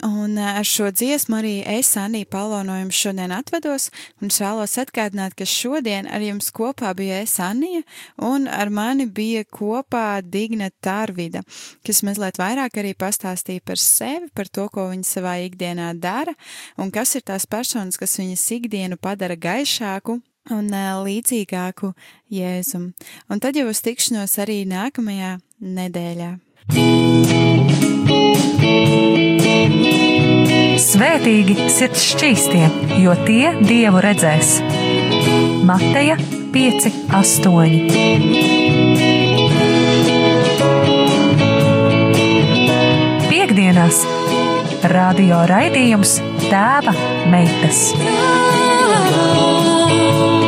Un 0.04 0.36
ar 0.36 0.66
šo 0.68 0.90
dziesmu 0.92 1.38
arī 1.40 1.54
es, 1.78 1.94
Anī 1.96 2.24
Palo, 2.28 2.60
no 2.66 2.76
jums 2.76 2.98
šodien 2.98 3.32
atvedos, 3.32 3.88
un 4.20 4.28
es 4.28 4.40
vēlos 4.42 4.76
atgādināt, 4.82 5.36
ka 5.38 5.48
šodien 5.48 6.10
ar 6.12 6.24
jums 6.24 6.52
kopā 6.52 6.92
bija 6.98 7.22
es, 7.24 7.38
Anija, 7.40 7.82
un 8.20 8.46
ar 8.52 8.68
mani 8.68 9.08
bija 9.08 9.46
kopā 9.48 10.20
Digna 10.22 10.68
Tārvida, 10.84 11.40
kas 11.86 12.02
mazliet 12.04 12.40
vairāk 12.40 12.76
arī 12.82 12.92
pastāstīja 12.98 13.64
par 13.64 13.80
sevi, 13.80 14.28
par 14.36 14.52
to, 14.52 14.68
ko 14.72 14.90
viņa 14.92 15.08
savā 15.08 15.38
ikdienā 15.46 15.92
dara, 15.96 16.36
un 16.76 16.92
kas 16.92 17.16
ir 17.16 17.24
tās 17.32 17.48
personas, 17.48 17.96
kas 18.00 18.18
viņas 18.20 18.44
ikdienu 18.58 19.00
padara 19.00 19.21
gaišāku 19.30 20.18
un 20.50 20.70
līdzīgāku 21.06 21.92
Jēzum. 22.32 22.92
Un 23.30 23.40
tad 23.42 23.56
jau 23.56 23.68
uz 23.70 23.80
tikšanos 23.84 24.38
arī 24.42 24.64
nākamajā 24.66 25.38
nedēļā. 25.62 26.30
Svētīgi 30.82 31.68
sirds 31.70 32.02
šķīstie, 32.12 32.64
jo 33.02 33.14
tie 33.26 33.52
dievu 33.62 34.02
redzēs. 34.02 34.58
Mateja 35.68 36.16
5, 36.52 36.88
8. 37.16 38.72
Piektdienās 43.30 44.02
radio 44.92 45.44
raidījums 45.48 46.18
Tēva 46.48 46.92
meitas. 47.30 47.86
Oh. 49.14 50.41